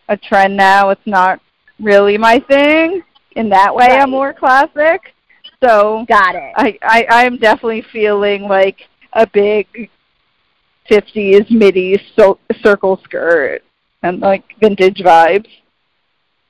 a 0.09 0.17
trend 0.17 0.57
now. 0.57 0.89
It's 0.89 1.05
not 1.05 1.39
really 1.79 2.17
my 2.17 2.39
thing. 2.39 3.01
In 3.37 3.47
that 3.49 3.73
way, 3.73 3.87
Right. 3.87 4.01
I'm 4.01 4.11
more 4.11 4.33
classic. 4.33 5.15
So 5.63 6.05
got 6.09 6.35
it. 6.35 6.53
I, 6.57 6.77
I 6.83 7.05
I'm 7.09 7.37
definitely 7.37 7.85
feeling 7.91 8.43
like 8.43 8.81
a 9.13 9.25
big 9.25 9.89
50s 10.91 11.49
midi 11.49 11.97
so, 12.17 12.37
circle 12.61 12.99
skirt 13.05 13.61
and 14.03 14.19
like 14.19 14.43
vintage 14.59 14.97
vibes. 14.97 15.47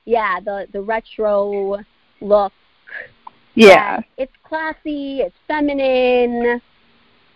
yeah, 0.04 0.40
the 0.40 0.66
the 0.72 0.80
retro 0.80 1.78
look. 2.20 2.52
Yeah. 3.54 4.00
It's 4.18 4.32
classy, 4.42 5.20
it's 5.20 5.36
feminine, 5.46 6.60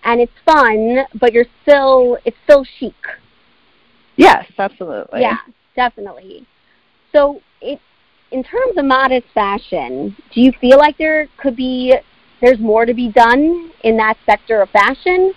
and 0.05 0.21
it's 0.21 0.33
fun, 0.45 0.99
but 1.21 1.33
you're 1.33 1.47
still 1.63 2.19
it's 2.25 2.37
still 2.45 2.65
chic. 2.79 2.95
Yes, 4.17 4.47
absolutely. 4.59 5.21
Yeah, 5.21 5.39
definitely. 5.77 6.47
So, 7.13 7.41
it 7.61 7.81
in 8.31 8.43
terms 8.43 8.77
of 8.77 8.85
modest 8.85 9.27
fashion, 9.33 10.15
do 10.33 10.41
you 10.41 10.53
feel 10.61 10.79
like 10.79 10.99
there 10.99 11.29
could 11.39 11.57
be 11.57 11.95
there's 12.41 12.59
more 12.59 12.85
to 12.85 12.95
be 12.95 13.11
done 13.11 13.71
in 13.85 13.97
that 13.97 14.17
sector 14.27 14.61
of 14.61 14.71
fashion? 14.71 15.33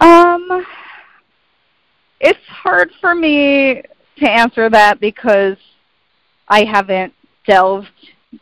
Um, 0.00 0.64
it's 2.20 2.38
hard 2.46 2.90
for 3.00 3.14
me 3.14 3.82
to 4.18 4.30
answer 4.30 4.70
that 4.70 5.00
because 5.00 5.56
I 6.48 6.64
haven't 6.64 7.12
delved 7.46 7.88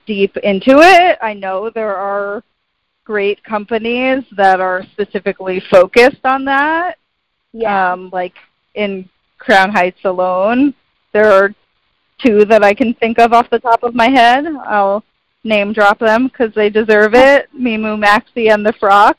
deep 0.07 0.37
into 0.39 0.79
it. 0.81 1.19
I 1.23 1.33
know 1.33 1.71
there 1.71 1.97
are 1.97 2.43
great 3.07 3.43
companies 3.45 4.25
that 4.37 4.61
are 4.61 4.83
specifically 4.93 5.63
focused 5.71 6.25
on 6.25 6.45
that. 6.45 6.99
Yeah. 7.53 7.93
Um, 7.93 8.11
like 8.13 8.35
in 8.75 9.09
Crown 9.39 9.71
Heights 9.71 10.01
alone, 10.05 10.75
there 11.13 11.31
are 11.33 11.55
two 12.19 12.45
that 12.47 12.65
I 12.65 12.75
can 12.75 12.93
think 12.95 13.19
of 13.19 13.33
off 13.33 13.49
the 13.49 13.61
top 13.61 13.83
of 13.85 13.95
my 13.95 14.09
head. 14.09 14.45
I'll 14.67 15.05
name 15.45 15.73
drop 15.73 16.01
them 16.01 16.27
because 16.27 16.53
they 16.55 16.69
deserve 16.69 17.15
it. 17.31 17.49
Mimu 17.57 17.97
Maxi 18.03 18.53
and 18.53 18.67
the 18.67 18.73
Frock. 18.75 19.17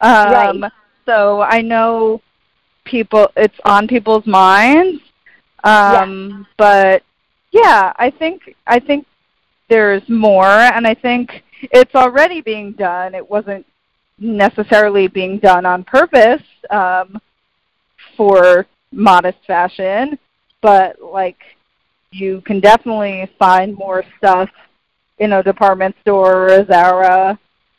Um, 0.00 0.62
Right. 0.62 0.72
So 1.06 1.40
I 1.42 1.62
know 1.62 2.20
people. 2.84 3.28
It's 3.36 3.58
on 3.64 3.88
people's 3.88 4.26
minds. 4.26 5.00
Um, 5.64 6.46
But 6.58 7.02
yeah, 7.52 7.92
I 7.96 8.10
think 8.10 8.54
I 8.66 8.78
think 8.80 9.06
there's 9.68 10.06
more, 10.08 10.46
and 10.46 10.86
I 10.86 10.94
think 10.94 11.42
it's 11.70 11.94
already 11.94 12.40
being 12.40 12.72
done. 12.72 13.14
It 13.14 13.28
wasn't 13.28 13.66
necessarily 14.18 15.08
being 15.08 15.38
done 15.38 15.66
on 15.66 15.84
purpose 15.84 16.42
um, 16.70 17.20
for 18.16 18.66
modest 18.92 19.38
fashion, 19.46 20.18
but 20.60 21.00
like 21.00 21.38
you 22.10 22.42
can 22.42 22.60
definitely 22.60 23.30
find 23.38 23.74
more 23.74 24.04
stuff 24.18 24.48
in 25.18 25.32
a 25.32 25.42
department 25.42 25.94
store 26.02 26.44
or 26.44 26.46
a 26.48 26.66
Zara 26.66 27.38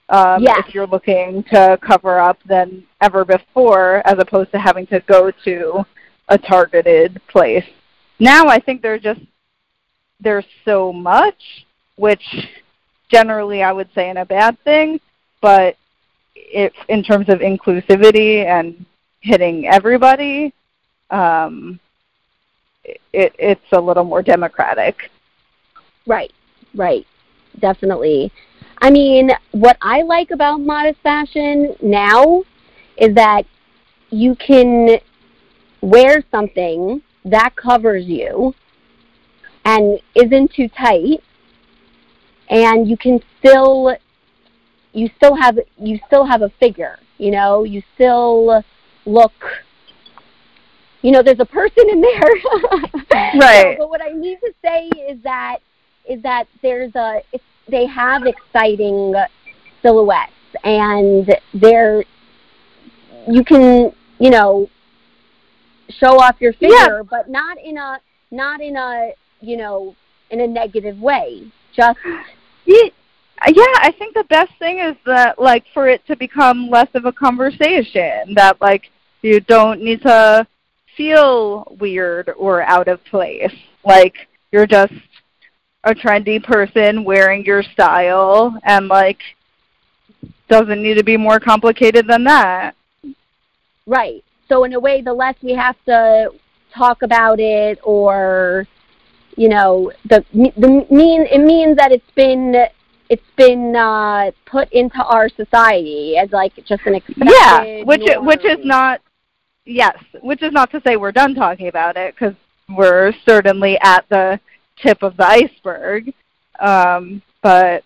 um, 0.09 0.41
Yes. 0.41 0.63
if 0.67 0.73
you're 0.73 0.87
looking 0.87 1.43
to 1.51 1.77
cover 1.81 2.19
up 2.19 2.37
than 2.45 2.83
ever 3.01 3.23
before, 3.25 4.01
as 4.05 4.15
opposed 4.19 4.51
to 4.51 4.59
having 4.59 4.85
to 4.87 4.99
go 5.01 5.31
to 5.43 5.85
a 6.29 6.37
targeted 6.37 7.21
place. 7.27 7.65
Now 8.19 8.47
I 8.47 8.59
think 8.59 8.81
there's 8.81 9.01
just 9.01 9.21
there's 10.19 10.45
so 10.65 10.93
much, 10.93 11.65
which 11.95 12.23
generally 13.09 13.63
I 13.63 13.71
would 13.71 13.89
say 13.93 14.09
in 14.09 14.17
a 14.17 14.25
bad 14.25 14.57
thing, 14.63 14.99
but 15.41 15.75
in 16.53 17.03
terms 17.03 17.29
of 17.29 17.39
inclusivity 17.39 18.45
and 18.45 18.85
hitting 19.21 19.67
everybody, 19.67 20.53
um, 21.09 21.79
it, 22.83 23.33
it's 23.37 23.71
a 23.71 23.79
little 23.79 24.03
more 24.03 24.21
democratic. 24.21 25.09
Right, 26.05 26.33
right, 26.75 27.05
definitely. 27.59 28.31
I 28.81 28.89
mean, 28.89 29.31
what 29.51 29.77
I 29.81 30.01
like 30.01 30.31
about 30.31 30.59
modest 30.59 30.99
fashion 31.01 31.75
now 31.81 32.43
is 32.97 33.15
that 33.15 33.43
you 34.09 34.35
can 34.35 34.99
wear 35.81 36.23
something 36.31 37.01
that 37.25 37.55
covers 37.55 38.05
you 38.05 38.53
and 39.65 39.99
isn't 40.15 40.53
too 40.53 40.67
tight, 40.69 41.23
and 42.53 42.87
you 42.87 42.95
can 42.95 43.19
still 43.39 43.95
you 44.93 45.09
still 45.17 45.35
have 45.35 45.57
you 45.77 45.99
still 46.07 46.23
have 46.23 46.43
a 46.43 46.49
figure. 46.59 46.99
You 47.17 47.31
know, 47.31 47.63
you 47.63 47.81
still 47.95 48.63
look. 49.05 49.33
You 51.01 51.11
know, 51.11 51.21
there's 51.21 51.39
a 51.39 51.45
person 51.45 51.89
in 51.89 51.99
there. 51.99 52.21
Right. 53.35 53.75
So, 53.77 53.83
but 53.85 53.89
what 53.89 54.01
I 54.01 54.09
need 54.09 54.39
to 54.41 54.53
say 54.63 54.89
is 55.09 55.17
that 55.23 55.57
is 56.07 56.21
that 56.21 56.47
there's 56.61 56.93
a 56.95 57.21
they 57.67 57.87
have 57.87 58.23
exciting 58.25 59.13
silhouettes 59.81 60.31
and 60.63 61.35
they're 61.53 62.03
you 63.27 63.43
can 63.43 63.91
you 64.19 64.29
know 64.29 64.69
show 65.89 66.19
off 66.19 66.35
your 66.39 66.53
figure 66.53 67.03
but 67.09 67.29
not 67.29 67.57
in 67.63 67.77
a 67.77 67.99
not 68.31 68.61
in 68.61 68.75
a 68.75 69.13
you 69.41 69.57
know 69.57 69.95
in 70.29 70.41
a 70.41 70.47
negative 70.47 70.99
way 70.99 71.51
just 71.75 71.99
Yeah, 72.65 72.89
I 73.45 73.93
think 73.97 74.13
the 74.13 74.23
best 74.25 74.51
thing 74.57 74.79
is 74.79 74.95
that 75.05 75.39
like 75.39 75.65
for 75.73 75.87
it 75.87 76.05
to 76.07 76.15
become 76.15 76.69
less 76.69 76.87
of 76.93 77.05
a 77.05 77.11
conversation 77.11 78.33
that 78.35 78.59
like 78.61 78.89
you 79.21 79.39
don't 79.41 79.81
need 79.81 80.01
to 80.03 80.47
feel 80.95 81.75
weird 81.79 82.31
or 82.37 82.61
out 82.61 82.87
of 82.87 83.03
place. 83.05 83.53
Like 83.83 84.15
you're 84.51 84.67
just 84.67 84.93
a 85.83 85.93
trendy 85.93 86.41
person 86.41 87.03
wearing 87.03 87.43
your 87.45 87.63
style 87.63 88.57
and 88.63 88.87
like 88.87 89.19
doesn't 90.47 90.81
need 90.81 90.95
to 90.95 91.03
be 91.03 91.17
more 91.17 91.39
complicated 91.39 92.07
than 92.07 92.23
that. 92.23 92.75
right 93.85 94.23
so 94.47 94.63
in 94.63 94.73
a 94.73 94.79
way 94.79 95.01
the 95.01 95.13
less 95.13 95.35
we 95.41 95.53
have 95.53 95.75
to 95.85 96.29
talk 96.73 97.01
about 97.01 97.39
it 97.39 97.79
or 97.83 98.67
you 99.37 99.49
know 99.49 99.91
the 100.09 100.23
the 100.33 100.85
mean 100.89 101.25
it 101.29 101.41
means 101.41 101.77
that 101.77 101.91
it's 101.91 102.11
been 102.15 102.65
it's 103.09 103.29
been 103.35 103.75
uh 103.75 104.31
put 104.45 104.71
into 104.71 105.03
our 105.03 105.29
society 105.29 106.17
as 106.17 106.31
like 106.31 106.53
just 106.65 106.85
an 106.85 106.95
expected 106.95 107.29
yeah, 107.29 107.83
which 107.83 108.03
which 108.19 108.45
is 108.45 108.63
not 108.63 109.01
yes, 109.65 109.97
which 110.21 110.41
is 110.41 110.51
not 110.51 110.71
to 110.71 110.81
say 110.85 110.95
we're 110.95 111.11
done 111.11 111.35
talking 111.35 111.67
about 111.67 111.97
it 111.97 112.15
because 112.15 112.35
we're 112.69 113.13
certainly 113.25 113.77
at 113.81 114.05
the 114.09 114.39
tip 114.77 115.03
of 115.03 115.17
the 115.17 115.25
iceberg. 115.25 116.13
Um, 116.59 117.21
but 117.41 117.83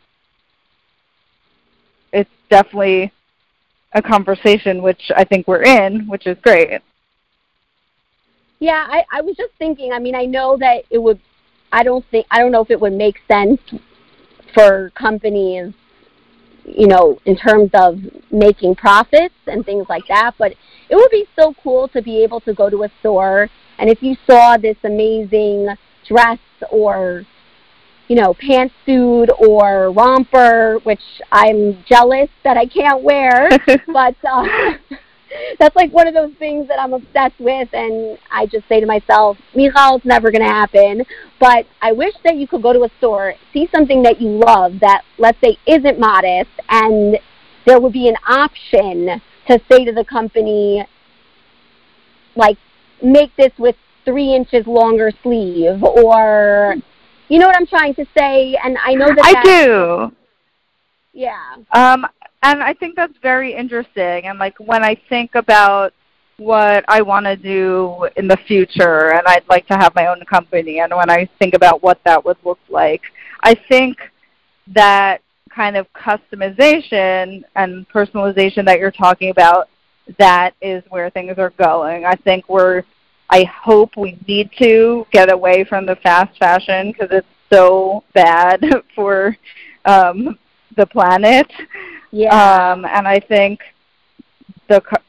it's 2.11 2.29
definitely 2.49 3.11
a 3.93 4.01
conversation 4.01 4.81
which 4.81 5.11
I 5.15 5.23
think 5.23 5.47
we're 5.47 5.63
in, 5.63 6.07
which 6.07 6.27
is 6.27 6.37
great. 6.41 6.81
Yeah, 8.59 8.85
I, 8.89 9.03
I 9.11 9.21
was 9.21 9.35
just 9.35 9.53
thinking. 9.59 9.93
I 9.93 9.99
mean, 9.99 10.15
I 10.15 10.25
know 10.25 10.57
that 10.57 10.83
it 10.89 10.97
would. 10.97 11.19
I 11.71 11.83
don't 11.83 12.05
think. 12.11 12.25
I 12.31 12.39
don't 12.39 12.51
know 12.51 12.61
if 12.61 12.71
it 12.71 12.79
would 12.79 12.93
make 12.93 13.17
sense 13.27 13.59
for 14.53 14.91
companies, 14.95 15.73
you 16.63 16.87
know, 16.87 17.19
in 17.25 17.35
terms 17.35 17.69
of 17.73 17.99
making 18.31 18.75
profits 18.75 19.35
and 19.47 19.65
things 19.65 19.85
like 19.89 20.03
that. 20.07 20.31
But 20.37 20.53
it 20.89 20.95
would 20.95 21.11
be 21.11 21.25
so 21.35 21.53
cool 21.61 21.87
to 21.89 22.01
be 22.01 22.23
able 22.23 22.39
to 22.41 22.53
go 22.53 22.69
to 22.69 22.83
a 22.83 22.89
store 22.99 23.49
and 23.79 23.89
if 23.89 24.01
you 24.01 24.15
saw 24.29 24.57
this 24.57 24.77
amazing 24.83 25.67
dress 26.07 26.39
or 26.71 27.25
you 28.07 28.15
know, 28.15 28.33
pantsuit 28.35 29.27
or 29.37 29.91
romper, 29.91 30.79
which 30.83 31.01
I'm 31.29 31.83
jealous 31.89 32.29
that 32.45 32.55
I 32.55 32.65
can't 32.65 33.03
wear, 33.03 33.49
but 33.87 34.15
uh, 34.23 34.47
that's 35.59 35.75
like 35.75 35.91
one 35.91 36.07
of 36.07 36.13
those 36.13 36.33
things 36.39 36.67
that 36.67 36.79
I'm 36.79 36.93
obsessed 36.93 37.39
with, 37.39 37.69
and 37.73 38.17
I 38.31 38.45
just 38.45 38.67
say 38.67 38.79
to 38.79 38.85
myself, 38.85 39.37
Michal, 39.55 39.97
it's 39.97 40.05
never 40.05 40.31
going 40.31 40.43
to 40.43 40.47
happen. 40.47 41.03
But 41.39 41.65
I 41.81 41.91
wish 41.91 42.13
that 42.23 42.37
you 42.37 42.47
could 42.47 42.63
go 42.63 42.73
to 42.73 42.83
a 42.83 42.89
store, 42.97 43.35
see 43.53 43.69
something 43.73 44.03
that 44.03 44.21
you 44.21 44.29
love 44.29 44.79
that, 44.81 45.03
let's 45.17 45.39
say, 45.43 45.57
isn't 45.65 45.99
modest, 45.99 46.51
and 46.69 47.17
there 47.65 47.79
would 47.79 47.93
be 47.93 48.07
an 48.07 48.15
option 48.27 49.21
to 49.47 49.59
say 49.69 49.85
to 49.85 49.91
the 49.91 50.05
company, 50.05 50.85
like, 52.35 52.57
make 53.01 53.35
this 53.35 53.51
with 53.57 53.75
three 54.05 54.33
inches 54.33 54.65
longer 54.65 55.11
sleeve 55.21 55.83
or 55.83 56.75
you 57.27 57.39
know 57.39 57.47
what 57.47 57.57
I'm 57.57 57.67
trying 57.67 57.93
to 57.95 58.05
say? 58.17 58.57
And 58.63 58.77
I 58.83 58.93
know 58.93 59.07
that 59.07 59.35
I 59.35 59.43
do. 59.43 60.15
Yeah. 61.13 61.55
Um 61.73 62.07
and 62.43 62.61
I 62.61 62.73
think 62.73 62.95
that's 62.95 63.17
very 63.21 63.53
interesting 63.53 64.25
and 64.27 64.39
like 64.39 64.57
when 64.59 64.83
I 64.83 64.95
think 65.09 65.35
about 65.35 65.93
what 66.37 66.85
I 66.87 67.01
want 67.01 67.25
to 67.25 67.35
do 67.35 68.07
in 68.15 68.27
the 68.27 68.37
future 68.47 69.13
and 69.13 69.23
I'd 69.25 69.47
like 69.49 69.67
to 69.67 69.73
have 69.73 69.95
my 69.95 70.07
own 70.07 70.23
company 70.25 70.79
and 70.79 70.95
when 70.95 71.09
I 71.09 71.27
think 71.39 71.55
about 71.55 71.81
what 71.81 71.99
that 72.05 72.23
would 72.23 72.37
look 72.43 72.59
like, 72.69 73.01
I 73.41 73.55
think 73.55 73.97
that 74.67 75.21
kind 75.49 75.75
of 75.75 75.91
customization 75.93 77.43
and 77.55 77.89
personalization 77.89 78.65
that 78.65 78.79
you're 78.79 78.91
talking 78.91 79.31
about 79.31 79.69
that 80.19 80.53
is 80.61 80.83
where 80.89 81.09
things 81.09 81.37
are 81.37 81.49
going. 81.51 82.05
I 82.05 82.15
think 82.15 82.47
we're 82.47 82.83
I 83.29 83.43
hope 83.43 83.97
we 83.97 84.17
need 84.27 84.51
to 84.59 85.05
get 85.11 85.31
away 85.31 85.65
from 85.65 85.85
the 85.85 85.97
fast 85.97 86.37
fashion 86.37 86.91
because 86.91 87.09
it's 87.11 87.27
so 87.51 88.03
bad 88.13 88.63
for 88.95 89.35
um, 89.85 90.37
the 90.77 90.85
planet. 90.85 91.51
Yeah. 92.11 92.71
Um, 92.71 92.85
and 92.85 93.07
I 93.07 93.19
think 93.19 93.59
the 94.69 94.81
cu- 94.81 95.03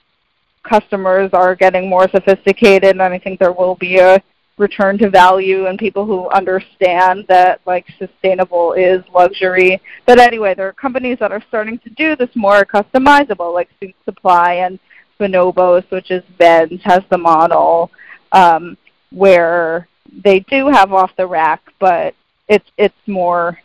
customers 0.62 1.30
are 1.32 1.54
getting 1.54 1.88
more 1.88 2.08
sophisticated, 2.08 2.90
and 2.90 3.02
I 3.02 3.18
think 3.18 3.38
there 3.38 3.52
will 3.52 3.76
be 3.76 3.98
a 3.98 4.22
return 4.58 4.98
to 4.98 5.08
value 5.08 5.66
and 5.66 5.78
people 5.78 6.04
who 6.04 6.28
understand 6.30 7.24
that 7.28 7.61
like 7.64 7.87
sustainable 7.98 8.72
is 8.72 9.02
luxury. 9.14 9.80
But 10.04 10.18
anyway, 10.18 10.54
there 10.54 10.68
are 10.68 10.72
companies 10.72 11.18
that 11.20 11.32
are 11.32 11.42
starting 11.48 11.78
to 11.80 11.90
do 11.90 12.16
this 12.16 12.30
more 12.34 12.64
customizable, 12.64 13.54
like 13.54 13.68
Suit 13.80 13.94
Supply 14.04 14.54
and 14.54 14.78
Bonobos, 15.20 15.88
which 15.90 16.11
is 16.11 16.24
Ben's, 16.38 16.80
has 16.82 17.02
the 17.11 17.18
model 17.18 17.90
um, 18.32 18.76
where 19.11 19.88
they 20.24 20.40
do 20.40 20.68
have 20.68 20.92
off 20.92 21.12
the 21.16 21.26
rack, 21.26 21.62
but 21.78 22.14
it's 22.48 22.68
it's 22.76 22.94
more 23.06 23.58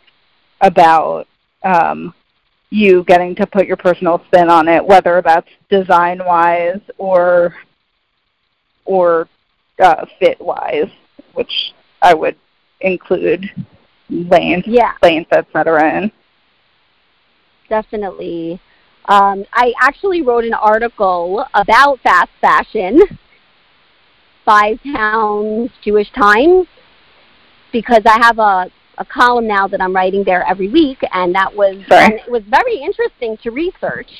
about 0.60 1.26
um, 1.64 2.14
you 2.74 3.04
getting 3.04 3.36
to 3.36 3.46
put 3.46 3.66
your 3.66 3.76
personal 3.76 4.20
spin 4.26 4.50
on 4.50 4.66
it, 4.66 4.84
whether 4.84 5.22
that's 5.24 5.48
design 5.70 6.18
wise 6.24 6.80
or 6.98 7.54
or 8.84 9.28
uh, 9.80 10.04
fit 10.18 10.40
wise, 10.40 10.90
which 11.34 11.72
I 12.02 12.14
would 12.14 12.36
include 12.80 13.48
length, 14.10 14.66
yeah. 14.66 14.92
length, 15.02 15.32
etc. 15.32 15.98
in. 15.98 16.12
Definitely. 17.68 18.60
Um, 19.06 19.44
I 19.52 19.72
actually 19.80 20.22
wrote 20.22 20.44
an 20.44 20.54
article 20.54 21.46
about 21.54 22.00
fast 22.00 22.30
fashion 22.40 23.00
Five 24.44 24.78
Towns 24.82 25.70
Jewish 25.82 26.10
Times 26.12 26.66
because 27.72 28.02
I 28.04 28.18
have 28.20 28.38
a, 28.38 28.70
a 28.98 29.04
column 29.04 29.46
now 29.46 29.66
that 29.68 29.80
I'm 29.80 29.94
writing 29.94 30.24
there 30.24 30.44
every 30.46 30.68
week, 30.68 30.98
and 31.12 31.34
that 31.34 31.54
was 31.54 31.76
Sorry. 31.88 32.04
and 32.04 32.14
it 32.14 32.30
was 32.30 32.42
very 32.48 32.76
interesting 32.76 33.36
to 33.42 33.50
research. 33.50 34.10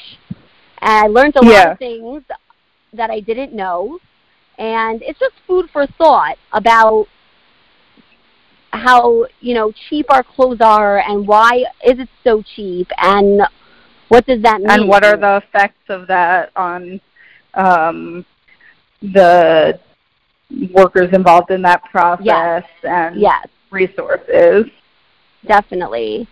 And 0.80 1.04
I 1.04 1.06
learned 1.06 1.36
a 1.36 1.44
lot 1.44 1.72
of 1.72 1.78
things 1.78 2.22
that 2.92 3.10
I 3.10 3.20
didn't 3.20 3.52
know, 3.52 3.98
and 4.58 5.02
it's 5.02 5.18
just 5.18 5.34
food 5.46 5.68
for 5.72 5.86
thought 5.98 6.36
about 6.52 7.06
how 8.70 9.24
you 9.40 9.54
know 9.54 9.72
cheap 9.88 10.06
our 10.10 10.24
clothes 10.24 10.60
are 10.60 10.98
and 10.98 11.26
why 11.28 11.64
is 11.86 11.98
it 12.00 12.08
so 12.24 12.42
cheap 12.56 12.88
and 12.98 13.40
what 14.08 14.26
does 14.26 14.42
that 14.42 14.60
mean? 14.60 14.70
And 14.70 14.88
what 14.88 15.04
are 15.04 15.16
the 15.16 15.36
effects 15.36 15.88
of 15.88 16.06
that 16.08 16.50
on 16.56 17.00
um, 17.54 18.26
the 19.00 19.78
workers 20.72 21.08
involved 21.12 21.50
in 21.50 21.62
that 21.62 21.82
process 21.84 22.64
and 22.82 23.18
yes 23.20 23.46
resources? 23.74 24.66
definitely 25.46 26.26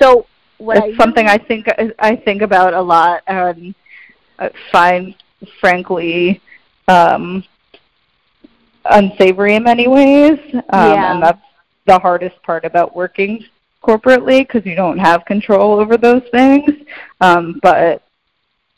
so 0.00 0.26
what 0.58 0.78
it's 0.78 0.94
I 0.94 0.96
something 0.96 1.26
I 1.26 1.38
think 1.38 1.66
I 1.98 2.16
think 2.16 2.42
about 2.42 2.72
a 2.74 2.80
lot 2.80 3.22
and 3.26 3.74
I 4.38 4.50
find 4.72 5.14
frankly 5.60 6.40
um, 6.88 7.44
unsavory 8.90 9.54
in 9.54 9.62
many 9.62 9.88
ways. 9.88 10.38
Um, 10.54 10.62
Yeah. 10.70 11.12
And 11.12 11.22
that's 11.22 11.42
the 11.86 11.98
hardest 11.98 12.40
part 12.42 12.64
about 12.64 12.94
working 12.96 13.44
corporately 13.82 14.40
because 14.40 14.66
you 14.66 14.74
don't 14.74 14.98
have 14.98 15.24
control 15.24 15.78
over 15.78 15.96
those 15.96 16.22
things. 16.30 16.70
Um, 17.20 17.58
but 17.62 18.02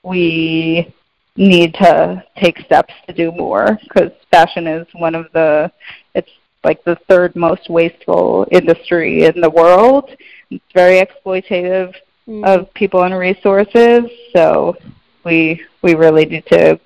we 0.03 0.92
need 1.37 1.75
to 1.75 2.23
take 2.37 2.59
steps 2.61 2.92
to 3.07 3.14
do 3.14 3.33
more 3.33 3.79
because 3.83 4.11
fashion 4.31 4.66
is 4.66 4.87
one 4.92 5.14
of 5.14 5.27
the 5.33 5.70
it's 6.14 6.31
like 6.64 6.83
the 6.85 6.96
third 7.09 7.35
most 7.37 7.68
wasteful 7.70 8.46
industry 8.51 9.25
in 9.25 9.40
the 9.40 9.51
world. 9.51 10.11
It's 10.51 10.64
very 10.75 11.01
exploitative 11.05 11.94
Mm. 12.29 12.44
of 12.46 12.73
people 12.75 13.03
and 13.03 13.16
resources. 13.18 14.05
So 14.37 14.77
we 15.25 15.64
we 15.83 15.94
really 15.94 16.27
need 16.27 16.44
to 16.46 16.79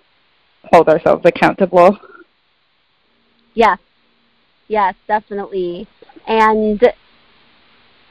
hold 0.73 0.89
ourselves 0.89 1.23
accountable. 1.27 1.99
Yes. 3.55 3.79
Yes, 4.69 4.95
definitely. 5.07 5.87
And 6.27 6.81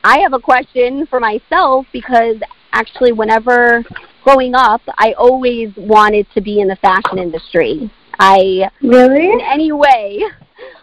I 0.03 0.19
have 0.19 0.33
a 0.33 0.39
question 0.39 1.07
for 1.07 1.19
myself 1.19 1.87
because 1.91 2.37
actually 2.73 3.13
whenever 3.13 3.83
growing 4.23 4.53
up, 4.53 4.81
I 4.97 5.13
always 5.13 5.69
wanted 5.75 6.27
to 6.35 6.41
be 6.41 6.59
in 6.59 6.67
the 6.67 6.75
fashion 6.75 7.17
industry. 7.17 7.89
I 8.19 8.69
Really? 8.81 9.31
in 9.31 9.41
any 9.41 9.71
way 9.71 10.23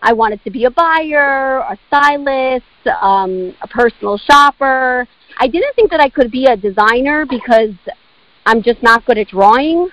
I 0.03 0.13
wanted 0.13 0.43
to 0.45 0.51
be 0.51 0.65
a 0.65 0.71
buyer, 0.71 1.59
a 1.59 1.79
stylist, 1.89 2.65
um, 3.03 3.55
a 3.63 3.69
personal 3.69 4.19
shopper. 4.19 5.07
I 5.39 5.47
didn't 5.47 5.75
think 5.75 5.91
that 5.91 6.01
I 6.01 6.09
could 6.09 6.31
be 6.31 6.47
a 6.47 6.57
designer 6.57 7.27
because 7.27 7.75
I'm 8.47 8.63
just 8.63 8.83
not 8.83 9.05
good 9.05 9.19
at 9.19 9.29
drawing. 9.29 9.89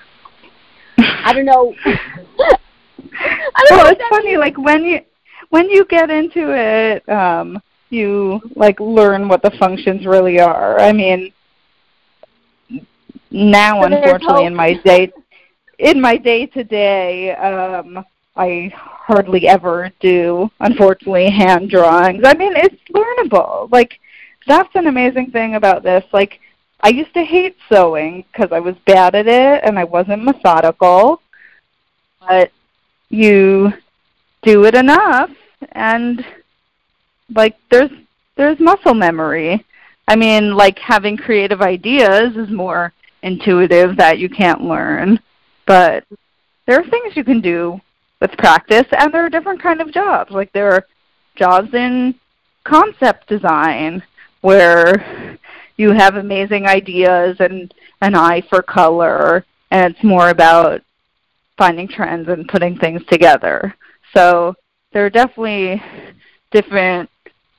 I 0.98 1.34
don't 1.34 1.46
know. 1.46 1.74
I 1.86 3.66
don't 3.66 3.78
know 3.78 3.78
well, 3.78 3.86
what 3.86 4.00
it's 4.00 4.10
funny. 4.10 4.30
means. 4.30 4.40
Like 4.40 4.58
when 4.58 4.84
you 4.84 5.02
when 5.50 5.70
you 5.70 5.86
get 5.86 6.10
into 6.10 6.52
it, 6.54 7.08
um, 7.10 7.62
you 7.90 8.42
like 8.56 8.80
learn 8.80 9.28
what 9.28 9.42
the 9.42 9.52
functions 9.52 10.06
really 10.06 10.40
are. 10.40 10.80
I 10.80 10.92
mean, 10.92 11.34
now 13.32 13.82
So 13.82 13.88
unfortunately 13.88 14.46
in 14.46 14.56
my 14.56 14.74
day 14.86 15.12
in 15.80 16.02
my 16.02 16.18
day 16.18 16.46
to 16.48 16.64
day, 16.64 17.36
um, 17.36 18.04
I 18.36 18.74
hardly 19.08 19.48
ever 19.48 19.90
do 20.02 20.52
unfortunately 20.60 21.30
hand 21.30 21.70
drawings. 21.70 22.24
I 22.26 22.34
mean, 22.34 22.52
it's 22.58 22.76
learnable. 22.92 23.72
Like 23.72 24.00
that's 24.46 24.76
an 24.76 24.88
amazing 24.88 25.32
thing 25.32 25.56
about 25.56 25.82
this. 25.82 26.04
Like 26.12 26.42
I 26.82 26.90
used 26.90 27.14
to 27.14 27.24
hate 27.24 27.56
sewing 27.70 28.26
because 28.32 28.52
I 28.52 28.60
was 28.60 28.76
bad 28.86 29.16
at 29.16 29.28
it 29.28 29.64
and 29.64 29.80
I 29.80 29.86
wasn't 29.86 30.26
methodical. 30.26 31.22
But 32.20 32.52
you 33.08 33.72
do 34.44 34.66
it 34.66 34.76
enough 34.76 35.32
and 35.72 36.26
like 37.34 37.56
there's 37.72 37.92
there's 38.36 38.60
muscle 38.60 38.94
memory. 38.94 39.66
I 40.10 40.18
mean, 40.18 40.54
like 40.54 40.80
having 40.80 41.16
creative 41.16 41.62
ideas 41.62 42.36
is 42.36 42.50
more 42.50 42.92
intuitive 43.24 43.96
that 43.96 44.20
you 44.20 44.28
can't 44.28 44.62
learn, 44.62 45.20
but 45.66 46.04
there 46.66 46.80
are 46.80 46.90
things 46.90 47.16
you 47.16 47.24
can 47.24 47.40
do 47.40 47.80
with 48.20 48.32
practice, 48.38 48.86
and 48.92 49.14
there 49.14 49.26
are 49.26 49.30
different 49.30 49.62
kind 49.62 49.82
of 49.82 49.94
jobs. 49.94 50.32
Like 50.32 50.52
there 50.54 50.72
are 50.72 50.88
jobs 51.36 51.74
in 51.74 52.16
concept 52.64 53.28
design 53.28 54.04
where 54.42 55.38
you 55.78 55.92
have 55.92 56.16
amazing 56.16 56.66
ideas 56.66 57.38
and 57.40 57.74
an 58.02 58.16
eye 58.16 58.42
for 58.50 58.62
color, 58.62 59.46
and 59.72 59.94
it's 59.94 60.04
more 60.04 60.30
about 60.30 60.82
finding 61.58 61.88
trends 61.88 62.28
and 62.30 62.48
putting 62.48 62.78
things 62.78 63.02
together. 63.10 63.76
So 64.16 64.56
there 64.94 65.06
are 65.06 65.10
definitely 65.10 65.82
different 66.52 67.10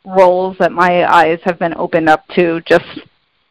roles 0.04 0.56
that 0.58 0.72
my 0.72 1.04
eyes 1.12 1.38
have 1.44 1.58
been 1.58 1.74
opened 1.74 2.08
up 2.08 2.26
to 2.34 2.60
just 2.62 2.84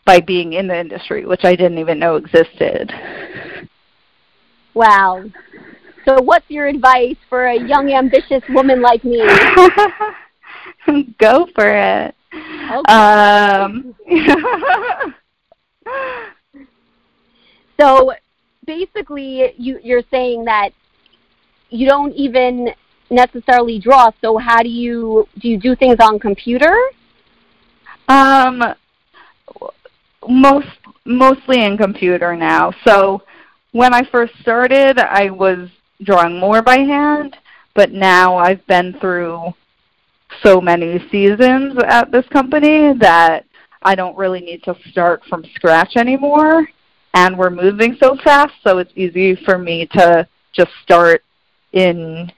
by 0.06 0.20
being 0.20 0.54
in 0.54 0.68
the 0.68 0.80
industry, 0.80 1.26
which 1.26 1.44
I 1.44 1.56
didn't 1.56 1.78
even 1.78 2.00
know 2.00 2.16
existed. 2.16 2.92
Wow. 4.74 5.26
So 6.08 6.22
what's 6.22 6.50
your 6.50 6.68
advice 6.68 7.18
for 7.30 7.48
a 7.48 7.60
young 7.60 7.92
ambitious 7.92 8.42
woman 8.50 8.82
like 8.82 9.04
me? 9.04 9.20
Go 11.20 11.48
for 11.54 11.68
it. 11.68 12.16
Okay. 12.72 12.94
Um, 12.94 13.94
so 17.80 18.14
basically 18.66 19.54
you 19.58 19.80
you're 19.84 20.04
saying 20.10 20.46
that 20.46 20.70
you 21.70 21.88
don't 21.88 22.14
even 22.14 22.70
necessarily 23.10 23.80
draw, 23.80 24.12
so 24.22 24.38
how 24.38 24.64
do 24.64 24.70
you 24.70 25.28
do 25.40 25.50
you 25.50 25.60
do 25.60 25.76
things 25.76 25.98
on 26.00 26.20
computer? 26.20 26.74
um, 28.08 28.64
most 30.28 30.68
mostly 31.06 31.64
in 31.64 31.78
computer 31.78 32.36
now. 32.36 32.74
So 32.86 33.24
when 33.72 33.94
I 33.94 34.04
first 34.10 34.34
started, 34.42 35.00
I 35.00 35.30
was 35.30 35.70
drawing 36.04 36.40
more 36.40 36.62
by 36.62 36.78
hand, 36.78 37.36
but 37.74 37.92
now 37.92 38.38
I've 38.38 38.66
been 38.68 38.98
through 39.00 39.54
so 40.44 40.60
many 40.62 41.00
seasons 41.10 41.78
at 41.88 42.12
this 42.12 42.28
company 42.28 42.94
that 43.00 43.46
I 43.82 43.96
don't 43.96 44.18
really 44.18 44.42
need 44.42 44.64
to 44.64 44.76
start 44.90 45.24
from 45.30 45.46
scratch 45.56 45.96
anymore. 45.96 46.68
And 47.14 47.38
we're 47.38 47.50
moving 47.50 47.98
so 48.02 48.18
fast, 48.24 48.54
so 48.64 48.78
it's 48.78 48.92
easy 48.96 49.36
for 49.36 49.58
me 49.58 49.88
to 49.94 50.28
just 50.54 50.72
start 50.84 51.24
in 51.74 52.32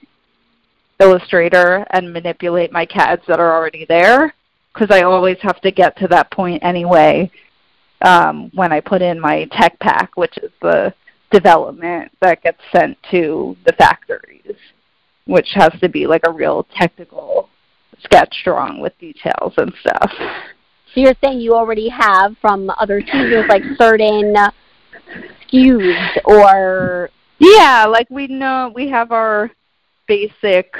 Illustrator 1.00 1.86
and 1.90 2.12
manipulate 2.12 2.72
my 2.72 2.84
CADs 2.84 3.22
that 3.26 3.40
are 3.40 3.54
already 3.54 3.86
there 3.86 4.34
because 4.72 4.94
I 4.94 5.02
always 5.02 5.38
have 5.40 5.60
to 5.62 5.70
get 5.70 5.96
to 5.98 6.08
that 6.08 6.30
point 6.30 6.62
anyway 6.62 7.30
um, 8.02 8.50
when 8.54 8.72
I 8.72 8.80
put 8.80 9.02
in 9.02 9.18
my 9.18 9.46
tech 9.52 9.78
pack, 9.80 10.16
which 10.16 10.36
is 10.38 10.50
the 10.62 10.94
development 11.30 12.10
that 12.20 12.42
gets 12.42 12.60
sent 12.74 12.98
to 13.10 13.56
the 13.66 13.72
factories, 13.72 14.56
which 15.26 15.48
has 15.54 15.72
to 15.80 15.88
be 15.88 16.06
like 16.06 16.22
a 16.26 16.32
real 16.32 16.66
technical 16.76 17.48
sketch 18.02 18.34
drawing 18.44 18.80
with 18.80 18.98
details 18.98 19.52
and 19.56 19.72
stuff. 19.80 20.12
So 20.92 21.00
you're 21.00 21.14
saying 21.22 21.40
you 21.40 21.54
already 21.54 21.88
have 21.88 22.36
from 22.40 22.70
other 22.80 23.00
seasons 23.00 23.46
like 23.48 23.62
certain 23.78 24.34
SKUs 25.52 26.18
or 26.24 27.10
Yeah, 27.40 27.86
like 27.86 28.08
we 28.10 28.26
know 28.26 28.70
we 28.74 28.88
have 28.90 29.12
our 29.12 29.50
basic 30.06 30.74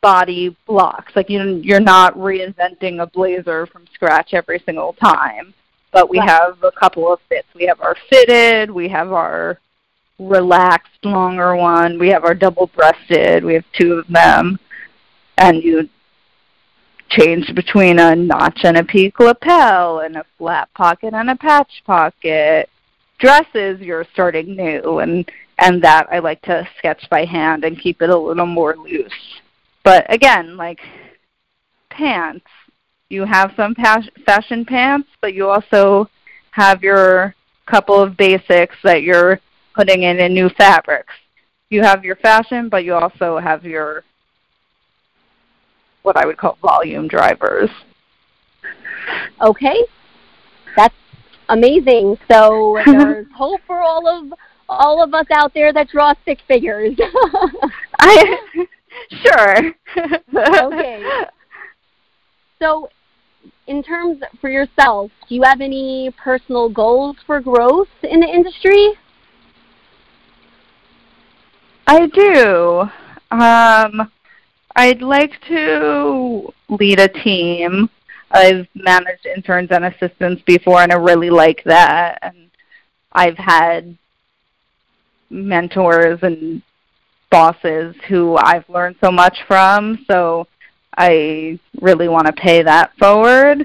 body 0.00 0.56
blocks. 0.66 1.12
Like 1.14 1.30
you 1.30 1.60
you're 1.62 1.80
not 1.80 2.16
reinventing 2.16 3.00
a 3.00 3.06
blazer 3.06 3.66
from 3.66 3.84
scratch 3.94 4.34
every 4.34 4.60
single 4.66 4.94
time. 4.94 5.54
But 5.92 6.10
we 6.10 6.18
Right. 6.18 6.28
have 6.28 6.62
a 6.64 6.72
couple 6.72 7.12
of 7.12 7.20
fits. 7.28 7.48
We 7.54 7.66
have 7.66 7.80
our 7.80 7.96
fitted, 8.08 8.70
we 8.70 8.88
have 8.88 9.12
our 9.12 9.58
relaxed 10.18 11.04
longer 11.04 11.54
one, 11.54 11.98
we 11.98 12.08
have 12.08 12.24
our 12.24 12.34
double 12.34 12.68
breasted, 12.68 13.44
we 13.44 13.54
have 13.54 13.64
two 13.72 13.94
of 13.94 14.08
them. 14.08 14.58
And 15.38 15.62
you 15.62 15.88
change 17.10 17.54
between 17.54 17.98
a 17.98 18.16
notch 18.16 18.60
and 18.64 18.78
a 18.78 18.84
peak 18.84 19.20
lapel 19.20 20.00
and 20.00 20.16
a 20.16 20.24
flat 20.38 20.72
pocket 20.74 21.12
and 21.14 21.30
a 21.30 21.36
patch 21.36 21.82
pocket. 21.84 22.68
Dresses 23.18 23.80
you're 23.80 24.06
starting 24.12 24.56
new 24.56 24.98
and 24.98 25.30
and 25.58 25.82
that 25.82 26.08
I 26.10 26.18
like 26.18 26.42
to 26.42 26.66
sketch 26.78 27.08
by 27.10 27.24
hand 27.24 27.64
and 27.64 27.78
keep 27.78 28.02
it 28.02 28.10
a 28.10 28.16
little 28.16 28.46
more 28.46 28.74
loose. 28.76 29.12
But 29.84 30.12
again, 30.12 30.56
like 30.56 30.80
pants, 31.90 32.46
you 33.12 33.24
have 33.26 33.52
some 33.56 33.74
fashion 34.24 34.64
pants, 34.64 35.08
but 35.20 35.34
you 35.34 35.48
also 35.48 36.08
have 36.52 36.82
your 36.82 37.34
couple 37.66 38.00
of 38.00 38.16
basics 38.16 38.74
that 38.82 39.02
you're 39.02 39.38
putting 39.74 40.02
in 40.02 40.18
in 40.18 40.34
new 40.34 40.48
fabrics. 40.56 41.12
You 41.70 41.82
have 41.82 42.04
your 42.04 42.16
fashion, 42.16 42.68
but 42.68 42.84
you 42.84 42.94
also 42.94 43.38
have 43.38 43.64
your 43.64 44.02
what 46.02 46.16
I 46.16 46.26
would 46.26 46.36
call 46.36 46.58
volume 46.60 47.06
drivers. 47.06 47.70
okay. 49.40 49.76
That's 50.76 50.94
amazing. 51.48 52.16
So 52.30 52.78
there's 52.86 53.26
hope 53.36 53.60
for 53.66 53.80
all 53.80 54.08
of 54.08 54.32
all 54.68 55.02
of 55.02 55.12
us 55.12 55.26
out 55.30 55.52
there 55.54 55.72
that 55.72 55.88
draw 55.88 56.14
stick 56.22 56.38
figures. 56.48 56.98
I 58.00 58.38
sure. 59.10 59.74
Okay. 60.36 61.04
so 62.60 62.88
in 63.66 63.82
terms 63.82 64.20
for 64.40 64.50
yourself, 64.50 65.10
do 65.28 65.34
you 65.34 65.42
have 65.42 65.60
any 65.60 66.12
personal 66.22 66.68
goals 66.68 67.16
for 67.26 67.40
growth 67.40 67.88
in 68.02 68.20
the 68.20 68.26
industry? 68.26 68.92
I 71.86 72.06
do. 72.06 72.82
Um, 73.30 74.10
I'd 74.76 75.02
like 75.02 75.40
to 75.48 76.52
lead 76.68 77.00
a 77.00 77.08
team. 77.08 77.88
I've 78.30 78.66
managed 78.74 79.26
interns 79.26 79.68
and 79.70 79.84
assistants 79.84 80.42
before, 80.46 80.80
and 80.80 80.92
I 80.92 80.96
really 80.96 81.30
like 81.30 81.62
that. 81.64 82.18
And 82.22 82.50
I've 83.12 83.36
had 83.36 83.96
mentors 85.30 86.18
and 86.22 86.62
bosses 87.30 87.94
who 88.08 88.36
I've 88.36 88.68
learned 88.68 88.96
so 89.02 89.10
much 89.10 89.38
from. 89.46 90.04
So 90.10 90.46
I 90.96 91.58
really 91.80 92.08
want 92.08 92.26
to 92.26 92.32
pay 92.32 92.62
that 92.62 92.96
forward. 92.98 93.62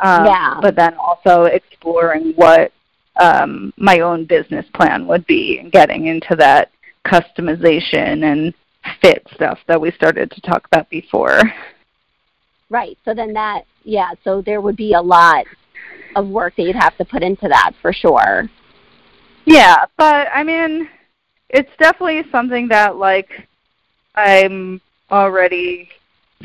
Um, 0.00 0.26
Yeah. 0.26 0.58
But 0.60 0.76
then 0.76 0.94
also 0.94 1.44
exploring 1.44 2.32
what 2.36 2.72
um, 3.20 3.72
my 3.76 4.00
own 4.00 4.24
business 4.24 4.66
plan 4.74 5.06
would 5.06 5.26
be 5.26 5.58
and 5.58 5.72
getting 5.72 6.06
into 6.06 6.36
that 6.36 6.70
customization 7.04 8.24
and 8.24 8.54
fit 9.00 9.26
stuff 9.34 9.58
that 9.66 9.80
we 9.80 9.90
started 9.90 10.30
to 10.30 10.40
talk 10.40 10.66
about 10.66 10.88
before. 10.88 11.42
Right. 12.70 12.96
So 13.04 13.14
then 13.14 13.32
that 13.32 13.64
yeah, 13.84 14.10
so 14.22 14.42
there 14.42 14.60
would 14.60 14.76
be 14.76 14.92
a 14.92 15.00
lot 15.00 15.46
of 16.14 16.28
work 16.28 16.54
that 16.56 16.62
you'd 16.62 16.76
have 16.76 16.96
to 16.98 17.04
put 17.04 17.22
into 17.22 17.48
that 17.48 17.72
for 17.80 17.92
sure. 17.92 18.48
Yeah, 19.46 19.86
but 19.96 20.28
I 20.32 20.44
mean, 20.44 20.88
it's 21.48 21.70
definitely 21.78 22.24
something 22.30 22.68
that 22.68 22.96
like 22.96 23.48
I'm 24.14 24.80
already 25.10 25.88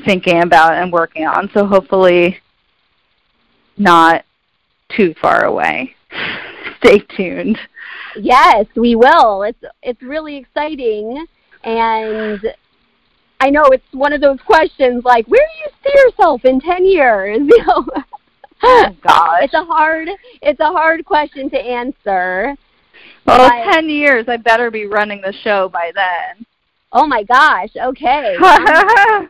thinking 0.05 0.41
about 0.41 0.73
and 0.73 0.91
working 0.91 1.25
on. 1.25 1.49
So 1.53 1.65
hopefully 1.65 2.39
not 3.77 4.25
too 4.95 5.13
far 5.21 5.45
away. 5.45 5.95
Stay 6.79 6.99
tuned. 7.15 7.57
Yes, 8.15 8.65
we 8.75 8.95
will. 8.95 9.43
It's 9.43 9.63
it's 9.81 10.01
really 10.01 10.37
exciting 10.37 11.25
and 11.63 12.41
I 13.39 13.49
know 13.49 13.63
it's 13.65 13.83
one 13.91 14.13
of 14.13 14.21
those 14.21 14.39
questions 14.45 15.03
like 15.03 15.27
where 15.27 15.45
do 15.45 15.63
you 15.63 15.71
see 15.83 15.99
yourself 16.05 16.45
in 16.45 16.59
10 16.59 16.85
years, 16.85 17.39
you 17.47 17.65
know? 17.65 17.85
Oh 18.61 18.95
gosh. 19.01 19.43
It's 19.43 19.53
a 19.53 19.63
hard 19.63 20.09
it's 20.41 20.59
a 20.59 20.71
hard 20.71 21.05
question 21.05 21.49
to 21.49 21.57
answer. 21.57 22.55
Well, 23.25 23.49
but- 23.49 23.73
10 23.73 23.89
years 23.89 24.25
I 24.27 24.37
better 24.37 24.69
be 24.69 24.85
running 24.85 25.21
the 25.21 25.33
show 25.43 25.69
by 25.69 25.91
then. 25.95 26.45
Oh 26.91 27.07
my 27.07 27.23
gosh. 27.23 27.69
Okay. 27.75 28.37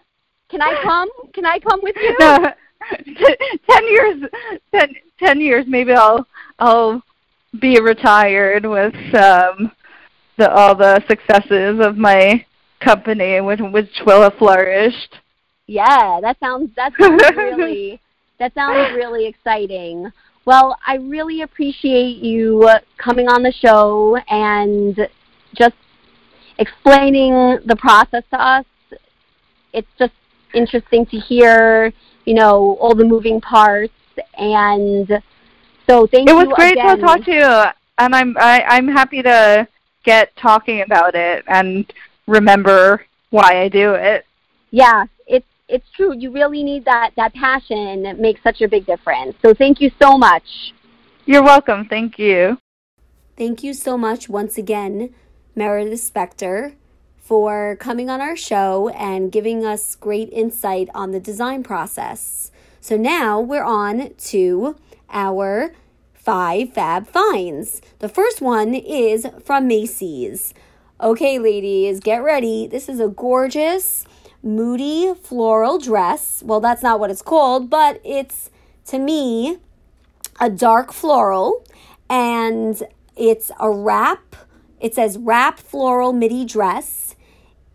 Can 0.53 0.61
I 0.61 0.83
come? 0.83 1.09
Can 1.33 1.47
I 1.47 1.57
come 1.57 1.79
with 1.81 1.95
you? 1.99 2.15
no, 2.19 2.37
ten 3.67 3.87
years. 3.87 4.23
Ten, 4.71 4.95
ten 5.17 5.41
years. 5.41 5.65
Maybe 5.67 5.93
I'll 5.93 6.27
I'll 6.59 7.01
be 7.59 7.81
retired 7.81 8.63
with 8.63 8.93
um, 9.15 9.71
the 10.37 10.51
all 10.51 10.75
the 10.75 11.03
successes 11.07 11.79
of 11.83 11.97
my 11.97 12.45
company, 12.81 13.41
which 13.41 13.61
which 13.63 13.89
will 14.05 14.21
have 14.21 14.35
flourished. 14.35 15.15
Yeah, 15.65 16.19
that 16.21 16.37
sounds 16.39 16.69
that 16.75 16.93
sounds 17.01 17.23
really 17.35 17.99
that 18.37 18.53
sounds 18.53 18.93
really 18.95 19.25
exciting. 19.25 20.11
Well, 20.45 20.77
I 20.85 20.97
really 20.97 21.41
appreciate 21.41 22.17
you 22.17 22.69
coming 22.99 23.27
on 23.27 23.41
the 23.41 23.51
show 23.51 24.17
and 24.29 24.95
just 25.55 25.73
explaining 26.59 27.57
the 27.65 27.75
process 27.75 28.23
to 28.29 28.39
us. 28.39 28.65
It's 29.73 29.87
just 29.97 30.13
interesting 30.53 31.05
to 31.07 31.17
hear, 31.17 31.93
you 32.25 32.33
know, 32.33 32.77
all 32.79 32.95
the 32.95 33.05
moving 33.05 33.41
parts 33.41 33.93
and 34.37 35.21
so 35.87 36.07
thank 36.07 36.29
you. 36.29 36.35
It 36.35 36.39
you 36.39 36.47
was 36.47 36.55
great 36.55 36.73
again. 36.73 36.97
to 36.97 37.01
talk 37.01 37.23
to 37.25 37.31
you, 37.31 37.71
and 37.97 38.15
I'm 38.15 38.35
I, 38.37 38.63
I'm 38.67 38.87
happy 38.87 39.21
to 39.21 39.67
get 40.03 40.35
talking 40.35 40.81
about 40.81 41.15
it 41.15 41.43
and 41.47 41.91
remember 42.27 43.05
why 43.29 43.61
I 43.61 43.69
do 43.69 43.93
it. 43.93 44.25
Yeah, 44.71 45.05
it's 45.27 45.47
it's 45.67 45.89
true. 45.95 46.15
You 46.15 46.31
really 46.31 46.63
need 46.63 46.85
that 46.85 47.11
that 47.17 47.33
passion 47.33 48.03
that 48.03 48.19
makes 48.19 48.41
such 48.43 48.61
a 48.61 48.67
big 48.67 48.85
difference. 48.85 49.35
So 49.41 49.53
thank 49.53 49.81
you 49.81 49.91
so 50.01 50.17
much. 50.17 50.73
You're 51.25 51.43
welcome. 51.43 51.85
Thank 51.85 52.19
you. 52.19 52.57
Thank 53.37 53.63
you 53.63 53.73
so 53.73 53.97
much 53.97 54.29
once 54.29 54.57
again, 54.57 55.13
Meredith 55.55 56.13
Spector, 56.13 56.75
for 57.24 57.78
coming 57.80 58.09
on 58.09 58.19
our 58.19 58.36
show 58.36 58.89
and 58.89 59.32
giving 59.32 59.65
us 59.65 59.95
great 59.95 60.30
insight 60.34 60.89
on 60.93 61.11
the 61.11 61.19
design 61.21 61.63
process. 61.63 62.51
So 62.82 62.97
now 62.97 63.39
we're 63.39 63.63
on 63.63 64.13
to 64.15 64.76
our 65.09 65.74
five 66.13 66.74
fab 66.74 67.07
finds. 67.07 67.82
The 67.99 68.09
first 68.09 68.41
one 68.41 68.74
is 68.74 69.26
from 69.43 69.67
Macy's. 69.67 70.53
Okay, 70.99 71.39
ladies, 71.39 72.01
get 72.01 72.21
ready. 72.21 72.67
This 72.67 72.89
is 72.89 72.99
a 72.99 73.07
gorgeous, 73.07 74.05
moody 74.43 75.13
floral 75.13 75.80
dress. 75.80 76.43
Well, 76.45 76.59
that's 76.59 76.84
not 76.84 76.99
what 76.99 77.09
it's 77.09 77.21
called, 77.21 77.69
but 77.69 78.01
it's 78.03 78.49
to 78.88 78.99
me 78.99 79.59
a 80.41 80.49
dark 80.49 80.91
floral 80.91 81.65
and 82.09 82.84
it's 83.15 83.49
a 83.59 83.69
wrap. 83.69 84.36
It 84.84 84.93
says 84.93 85.17
wrap 85.17 85.59
floral 85.59 86.11
midi 86.11 86.43
dress. 86.43 87.15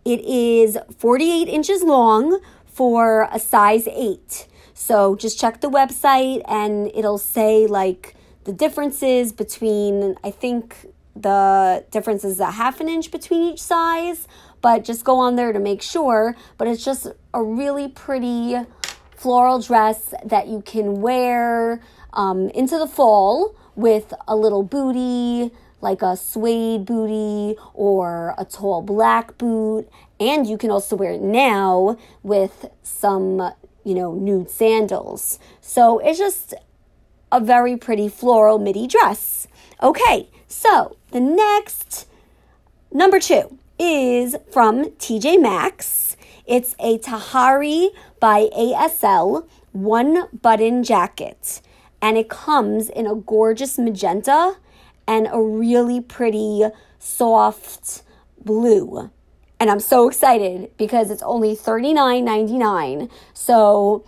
It 0.04 0.20
is 0.20 0.76
48 0.98 1.48
inches 1.48 1.82
long 1.82 2.40
for 2.66 3.28
a 3.32 3.38
size 3.38 3.88
8. 3.88 4.46
So 4.74 5.16
just 5.16 5.40
check 5.40 5.62
the 5.62 5.70
website 5.70 6.42
and 6.46 6.90
it'll 6.94 7.16
say 7.16 7.66
like 7.66 8.14
the 8.44 8.52
differences 8.52 9.32
between, 9.32 10.16
I 10.22 10.30
think 10.30 10.76
the 11.16 11.86
difference 11.90 12.24
is 12.24 12.40
a 12.40 12.50
half 12.50 12.78
an 12.78 12.90
inch 12.90 13.10
between 13.10 13.42
each 13.42 13.62
size, 13.62 14.28
but 14.60 14.84
just 14.84 15.02
go 15.02 15.16
on 15.18 15.36
there 15.36 15.54
to 15.54 15.58
make 15.58 15.80
sure. 15.80 16.36
But 16.58 16.68
it's 16.68 16.84
just 16.84 17.06
a 17.32 17.42
really 17.42 17.88
pretty 17.88 18.56
floral 19.16 19.60
dress 19.60 20.12
that 20.26 20.46
you 20.46 20.60
can 20.60 21.00
wear 21.00 21.80
um, 22.12 22.50
into 22.50 22.76
the 22.76 22.86
fall 22.86 23.56
with 23.74 24.12
a 24.26 24.36
little 24.36 24.62
booty, 24.62 25.52
like 25.80 26.02
a 26.02 26.16
suede 26.16 26.84
booty 26.84 27.56
or 27.74 28.34
a 28.38 28.44
tall 28.44 28.82
black 28.82 29.38
boot. 29.38 29.88
And 30.20 30.46
you 30.46 30.58
can 30.58 30.70
also 30.70 30.96
wear 30.96 31.12
it 31.12 31.22
now 31.22 31.96
with 32.22 32.66
some 32.82 33.52
you 33.88 33.94
know, 33.94 34.12
nude 34.12 34.50
sandals. 34.50 35.38
So 35.62 35.98
it's 35.98 36.18
just 36.18 36.52
a 37.32 37.40
very 37.40 37.74
pretty 37.74 38.08
floral 38.08 38.58
midi 38.58 38.86
dress. 38.86 39.48
Okay, 39.82 40.28
so 40.46 40.98
the 41.10 41.20
next 41.20 42.06
number 42.92 43.18
two 43.18 43.58
is 43.78 44.36
from 44.52 44.90
TJ 44.98 45.40
Maxx. 45.40 46.18
It's 46.46 46.74
a 46.78 46.98
Tahari 46.98 47.88
by 48.20 48.48
ASL 48.54 49.48
one 49.72 50.28
button 50.42 50.82
jacket, 50.82 51.62
and 52.02 52.18
it 52.18 52.28
comes 52.28 52.90
in 52.90 53.06
a 53.06 53.14
gorgeous 53.14 53.78
magenta 53.78 54.56
and 55.08 55.28
a 55.32 55.42
really 55.42 56.00
pretty 56.00 56.66
soft 57.00 58.02
blue 58.44 59.10
and 59.60 59.70
I'm 59.70 59.80
so 59.80 60.08
excited 60.08 60.70
because 60.76 61.10
it's 61.10 61.22
only 61.22 61.56
$39.99. 61.56 63.10
So, 63.34 64.04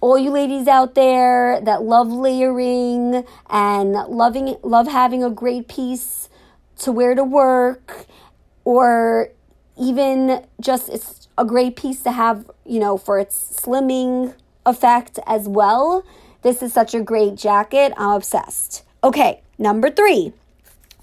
all 0.00 0.18
you 0.18 0.30
ladies 0.30 0.68
out 0.68 0.94
there 0.94 1.60
that 1.62 1.82
love 1.82 2.08
layering 2.08 3.24
and 3.48 3.92
loving 3.92 4.56
love 4.62 4.86
having 4.86 5.24
a 5.24 5.30
great 5.30 5.66
piece 5.66 6.28
to 6.78 6.92
wear 6.92 7.14
to 7.14 7.24
work 7.24 8.06
or 8.64 9.30
even 9.78 10.44
just 10.60 10.90
it's 10.90 11.28
a 11.38 11.44
great 11.44 11.76
piece 11.76 12.02
to 12.02 12.12
have, 12.12 12.50
you 12.66 12.78
know, 12.78 12.98
for 12.98 13.18
its 13.18 13.60
slimming 13.64 14.34
effect 14.66 15.18
as 15.26 15.48
well. 15.48 16.04
This 16.42 16.62
is 16.62 16.72
such 16.72 16.94
a 16.94 17.00
great 17.00 17.36
jacket. 17.36 17.92
I'm 17.96 18.10
obsessed. 18.10 18.83
Okay, 19.04 19.42
number 19.58 19.90
3. 19.90 20.32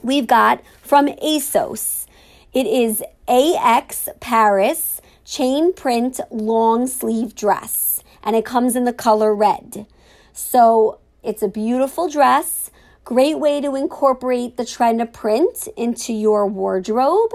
We've 0.01 0.25
got 0.25 0.63
from 0.81 1.05
ASOS. 1.05 2.07
It 2.51 2.65
is 2.65 3.03
AX 3.27 4.09
Paris 4.19 5.01
chain 5.23 5.71
print 5.71 6.19
long 6.31 6.87
sleeve 6.87 7.35
dress, 7.35 8.03
and 8.23 8.35
it 8.35 8.43
comes 8.43 8.75
in 8.75 8.85
the 8.85 8.91
color 8.91 9.35
red. 9.35 9.85
So 10.33 10.97
it's 11.21 11.43
a 11.43 11.47
beautiful 11.47 12.09
dress, 12.09 12.71
great 13.03 13.37
way 13.37 13.61
to 13.61 13.75
incorporate 13.75 14.57
the 14.57 14.65
trend 14.65 14.99
of 14.99 15.13
print 15.13 15.67
into 15.77 16.11
your 16.11 16.47
wardrobe 16.47 17.29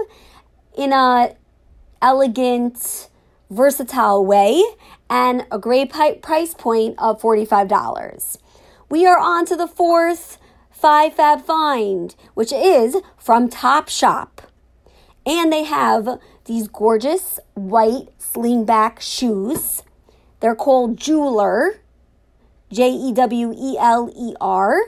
in 0.77 0.91
a 0.91 1.33
elegant, 2.01 3.07
versatile 3.49 4.25
way, 4.25 4.61
and 5.09 5.45
a 5.49 5.57
great 5.57 5.93
price 5.93 6.53
point 6.53 6.95
of 6.97 7.21
$45. 7.21 8.37
We 8.89 9.05
are 9.05 9.17
on 9.17 9.45
to 9.45 9.55
the 9.55 9.67
fourth 9.67 10.37
five 10.79 11.15
fab 11.15 11.43
find, 11.43 12.15
which 12.33 12.53
is 12.53 12.97
from 13.17 13.49
Topshop. 13.49 14.29
And 15.25 15.51
they 15.51 15.63
have 15.63 16.19
these 16.45 16.67
gorgeous 16.67 17.39
white 17.55 18.07
slingback 18.19 19.01
shoes. 19.01 19.83
They're 20.39 20.55
called 20.55 20.97
Jeweler, 20.97 21.81
J 22.71 22.89
E 22.89 23.13
W 23.13 23.53
E 23.57 23.77
L 23.79 24.11
E 24.15 24.35
R. 24.39 24.79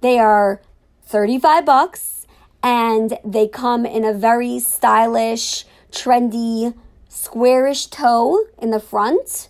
They 0.00 0.18
are 0.18 0.62
35 1.06 1.64
bucks 1.64 2.26
and 2.62 3.18
they 3.24 3.48
come 3.48 3.84
in 3.84 4.04
a 4.04 4.12
very 4.12 4.58
stylish, 4.58 5.64
trendy, 5.90 6.74
squarish 7.08 7.86
toe 7.86 8.44
in 8.60 8.70
the 8.70 8.80
front 8.80 9.48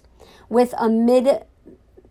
with 0.49 0.75
a 0.79 0.89
mid 0.89 1.45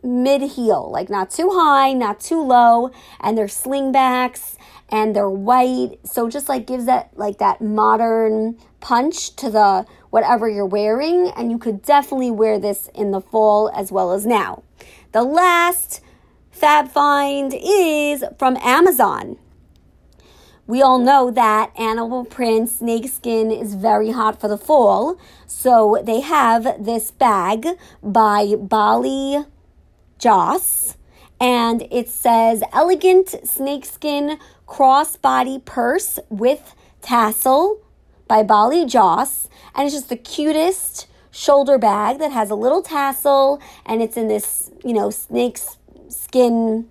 mid 0.06 0.42
heel, 0.42 0.90
like 0.92 1.10
not 1.10 1.30
too 1.30 1.50
high, 1.54 1.94
not 1.94 2.20
too 2.20 2.42
low, 2.42 2.92
and 3.20 3.38
they're 3.38 3.48
slingbacks 3.48 4.56
and 4.90 5.16
they're 5.16 5.30
white. 5.30 5.98
So 6.04 6.30
just 6.30 6.48
like 6.48 6.68
gives 6.68 6.86
that 6.86 7.12
like 7.16 7.40
that 7.40 7.62
modern 7.62 8.58
punch 8.80 9.36
to 9.38 9.50
the 9.50 9.86
whatever 10.12 10.48
you're 10.48 10.66
wearing 10.66 11.30
and 11.36 11.52
you 11.52 11.58
could 11.58 11.82
definitely 11.82 12.32
wear 12.32 12.60
this 12.60 12.90
in 12.94 13.12
the 13.12 13.22
fall 13.22 13.72
as 13.76 13.92
well 13.92 14.14
as 14.14 14.26
now. 14.26 14.64
The 15.12 15.24
last 15.24 16.02
fab 16.52 16.90
find 16.90 17.54
is 17.54 18.24
from 18.38 18.58
Amazon. 18.58 19.38
We 20.68 20.82
all 20.82 20.98
know 20.98 21.30
that 21.30 21.72
animal 21.78 22.26
print 22.26 22.70
snakeskin 22.70 23.52
is 23.52 23.76
very 23.76 24.12
hot 24.12 24.42
for 24.42 24.48
the 24.48 24.58
fall. 24.58 25.20
So 25.46 26.02
they 26.04 26.22
have 26.22 26.84
this 26.84 27.12
bag 27.12 27.68
by 28.02 28.56
Bali 28.58 29.46
Joss 30.18 30.98
and 31.40 31.88
it 31.92 32.10
says 32.10 32.64
elegant 32.74 33.36
snakeskin 33.44 34.40
crossbody 34.68 35.64
purse 35.64 36.20
with 36.30 36.76
tassel 37.02 37.82
by 38.28 38.44
Bali 38.44 38.86
Joss. 38.86 39.50
And 39.76 39.86
it's 39.86 39.96
just 39.96 40.10
the 40.10 40.16
cutest 40.16 41.08
shoulder 41.32 41.78
bag 41.78 42.20
that 42.20 42.32
has 42.32 42.50
a 42.50 42.56
little 42.56 42.82
tassel 42.82 43.62
and 43.86 44.02
it's 44.02 44.18
in 44.18 44.28
this, 44.28 44.72
you 44.84 44.94
know, 44.94 45.10
snake 45.10 45.60
skin 46.10 46.88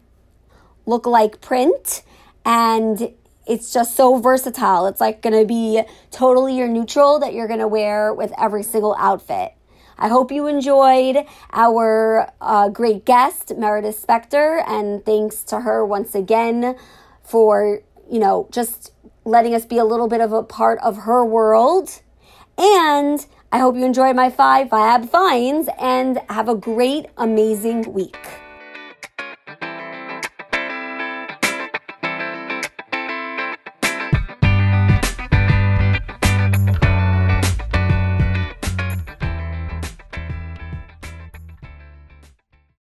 look 0.87 1.07
like 1.07 1.41
print. 1.41 2.03
And 2.45 3.14
it's 3.47 3.72
just 3.72 3.97
so 3.97 4.18
versatile. 4.18 4.87
It's 4.87 5.01
like 5.01 5.22
going 5.22 5.39
to 5.39 5.47
be 5.47 5.83
totally 6.11 6.57
your 6.57 6.68
neutral 6.68 7.18
that 7.20 7.33
you're 7.35 7.49
going 7.49 7.61
to 7.61 7.68
wear 7.68 8.12
with 8.12 8.33
every 8.39 8.62
single 8.62 8.95
outfit. 8.99 9.55
I 9.99 10.09
hope 10.09 10.32
you 10.32 10.47
enjoyed 10.47 11.24
our 11.53 12.32
uh, 12.40 12.68
great 12.68 13.05
guest, 13.05 13.53
Meredith 13.57 14.05
Spector, 14.05 14.62
and 14.66 15.05
thanks 15.05 15.42
to 15.45 15.61
her 15.61 15.84
once 15.84 16.14
again 16.14 16.76
for, 17.22 17.80
you 18.11 18.18
know, 18.18 18.49
just 18.51 18.92
letting 19.24 19.55
us 19.55 19.64
be 19.64 19.78
a 19.78 19.84
little 19.84 20.09
bit 20.09 20.20
of 20.20 20.32
a 20.32 20.42
part 20.42 20.78
of 20.80 20.99
her 20.99 21.24
world. 21.24 22.03
And 22.59 23.24
I 23.51 23.59
hope 23.59 23.76
you 23.76 23.84
enjoyed 23.84 24.16
my 24.16 24.30
five 24.30 24.70
Fab 24.70 25.09
finds 25.09 25.68
and 25.80 26.20
have 26.28 26.49
a 26.49 26.55
great, 26.55 27.07
amazing 27.16 27.92
week. 27.92 28.43